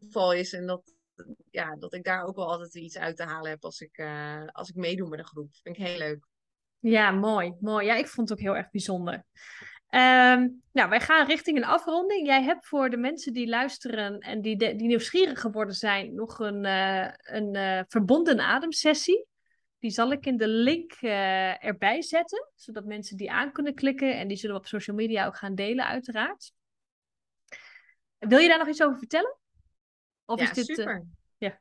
[0.00, 0.52] toeval is.
[0.52, 0.94] En dat,
[1.50, 4.46] ja, dat ik daar ook wel altijd iets uit te halen heb als ik, uh,
[4.46, 5.48] als ik meedoe met een groep.
[5.62, 6.26] Vind ik heel leuk.
[6.78, 7.86] Ja, mooi, mooi.
[7.86, 9.14] Ja, ik vond het ook heel erg bijzonder.
[9.14, 12.26] Um, nou, wij gaan richting een afronding.
[12.26, 16.64] Jij hebt voor de mensen die luisteren en die, die nieuwsgierig geworden zijn, nog een,
[16.64, 19.26] uh, een uh, verbonden ademsessie.
[19.78, 24.28] Die zal ik in de link erbij zetten, zodat mensen die aan kunnen klikken en
[24.28, 26.52] die zullen we op social media ook gaan delen, uiteraard.
[28.18, 29.39] Wil je daar nog iets over vertellen?
[30.30, 31.06] Of ja, is dit, super.
[31.38, 31.60] ja.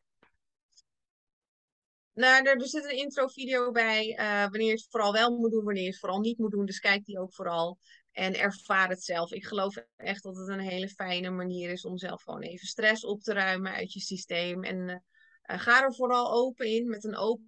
[2.13, 5.84] Nou, er, er zit een intro-video bij wanneer je het vooral wel moet doen, wanneer
[5.84, 6.65] je het vooral niet moet doen.
[6.65, 7.78] Dus kijk die ook vooral.
[8.11, 9.32] En ervaar het zelf.
[9.32, 13.05] Ik geloof echt dat het een hele fijne manier is om zelf gewoon even stress
[13.05, 14.63] op te ruimen uit je systeem.
[14.63, 17.47] En uh, ga er vooral open in met een open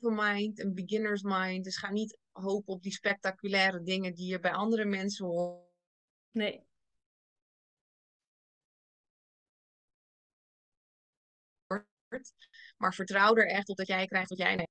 [0.00, 1.64] mind, een beginner's mind.
[1.64, 5.68] Dus ga niet hopen op die spectaculaire dingen die je bij andere mensen hoort.
[6.30, 6.68] Nee.
[12.76, 14.68] Maar vertrouw er echt op dat jij krijgt wat jij neemt.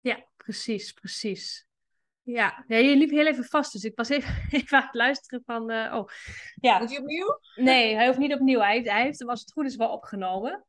[0.00, 1.66] Ja, precies, precies.
[2.22, 2.64] Ja.
[2.66, 5.70] ja, je liep heel even vast, dus ik was even, even aan het luisteren van...
[5.70, 6.08] Uh, oh,
[6.54, 6.78] ja.
[6.78, 7.38] Moet hij opnieuw?
[7.54, 8.60] Nee, hij hoeft niet opnieuw.
[8.60, 10.64] Hij, hij heeft als het goed is wel opgenomen.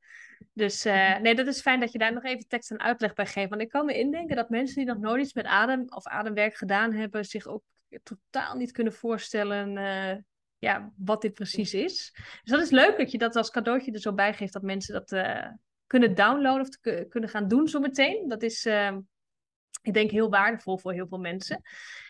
[0.53, 3.25] Dus uh, nee, dat is fijn dat je daar nog even tekst en uitleg bij
[3.25, 3.49] geeft.
[3.49, 6.55] Want ik kan me indenken dat mensen die nog nooit iets met adem of ademwerk
[6.55, 7.25] gedaan hebben...
[7.25, 7.63] zich ook
[8.03, 10.21] totaal niet kunnen voorstellen uh,
[10.57, 12.11] ja, wat dit precies is.
[12.15, 14.53] Dus dat is leuk dat je dat als cadeautje er zo bij geeft...
[14.53, 15.11] dat mensen dat
[15.87, 18.27] kunnen downloaden of te, kunnen gaan doen zometeen.
[18.27, 18.65] Dat is
[19.85, 21.61] ik denk heel waardevol voor heel veel mensen.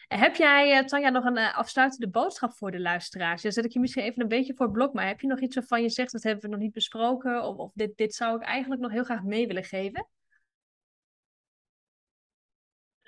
[0.08, 3.42] Heb jij, uh, Tanja, nog een uh, afsluitende boodschap voor de luisteraars?
[3.42, 5.40] Dan zet ik je misschien even een beetje voor het blok, maar heb je nog
[5.40, 8.36] iets waarvan je zegt, dat hebben we nog niet besproken, of, of dit, dit zou
[8.36, 10.08] ik eigenlijk nog heel graag mee willen geven?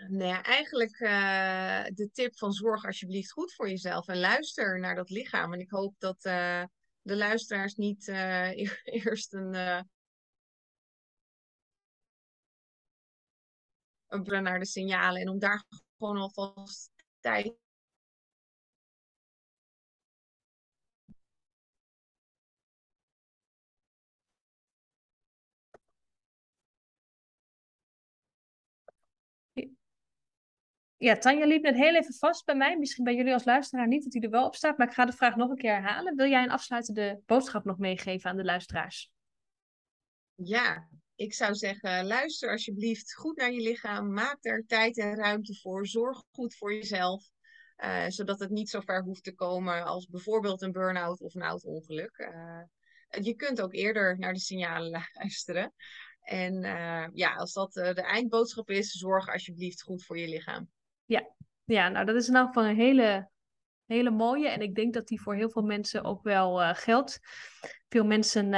[0.07, 5.09] Nou eigenlijk uh, de tip van zorg alsjeblieft goed voor jezelf en luister naar dat
[5.09, 5.53] lichaam.
[5.53, 6.22] En ik hoop dat
[7.01, 8.07] de luisteraars niet
[8.84, 9.55] eerst een
[14.41, 15.64] naar de signalen en om daar
[15.97, 17.53] gewoon alvast tijd
[30.97, 32.78] Ja, Tanja liep net heel even vast bij mij.
[32.78, 34.78] Misschien bij jullie als luisteraar niet dat hij er wel op staat.
[34.78, 36.16] Maar ik ga de vraag nog een keer herhalen.
[36.16, 39.12] Wil jij een afsluitende boodschap nog meegeven aan de luisteraars?
[40.36, 40.88] Ja,
[41.18, 44.13] ik zou zeggen, luister alsjeblieft goed naar je lichaam.
[44.13, 45.88] Maak er tijd en ruimte voor.
[45.88, 47.30] Zorg goed voor jezelf.
[47.78, 51.41] Uh, zodat het niet zo ver hoeft te komen als bijvoorbeeld een burn-out of een
[51.41, 52.18] auto-ongeluk.
[52.18, 52.61] Uh,
[53.24, 55.74] je kunt ook eerder naar de signalen luisteren.
[56.22, 60.70] En uh, ja, als dat de eindboodschap is, zorg alsjeblieft goed voor je lichaam.
[61.05, 61.28] Ja,
[61.63, 63.30] ja nou dat is in elk geval een hele,
[63.86, 64.49] hele mooie.
[64.49, 67.20] En ik denk dat die voor heel veel mensen ook wel geldt.
[67.89, 68.49] Veel mensen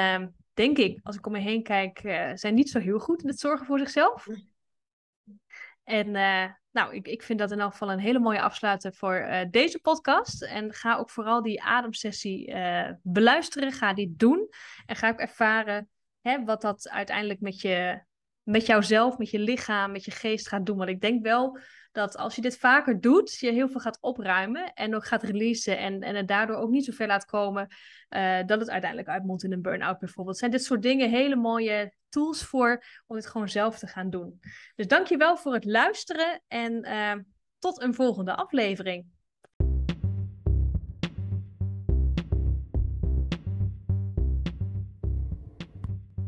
[0.60, 3.28] denk ik, als ik om me heen kijk, uh, zijn niet zo heel goed in
[3.28, 4.28] het zorgen voor zichzelf.
[5.84, 6.12] En
[6.72, 10.44] nou, ik, ik vind dat in elk geval een hele mooie afsluiter voor deze podcast.
[10.44, 12.56] En ga ook vooral die ademsessie
[13.02, 13.72] beluisteren.
[13.72, 14.50] Ga die doen.
[14.86, 15.90] En ga ook ervaren
[16.22, 18.04] hè, wat dat uiteindelijk met, je,
[18.44, 20.78] met jouzelf, met je lichaam, met je geest gaat doen.
[20.78, 21.60] Want ik denk wel
[22.00, 25.78] dat als je dit vaker doet, je heel veel gaat opruimen en ook gaat releasen
[25.78, 27.68] en, en het daardoor ook niet zo ver laat komen
[28.10, 30.38] uh, dat het uiteindelijk uitmondt in een burn-out bijvoorbeeld.
[30.38, 34.40] Zijn dit soort dingen hele mooie tools voor om het gewoon zelf te gaan doen.
[34.76, 37.14] Dus dankjewel voor het luisteren en uh,
[37.60, 39.06] tot een volgende aflevering.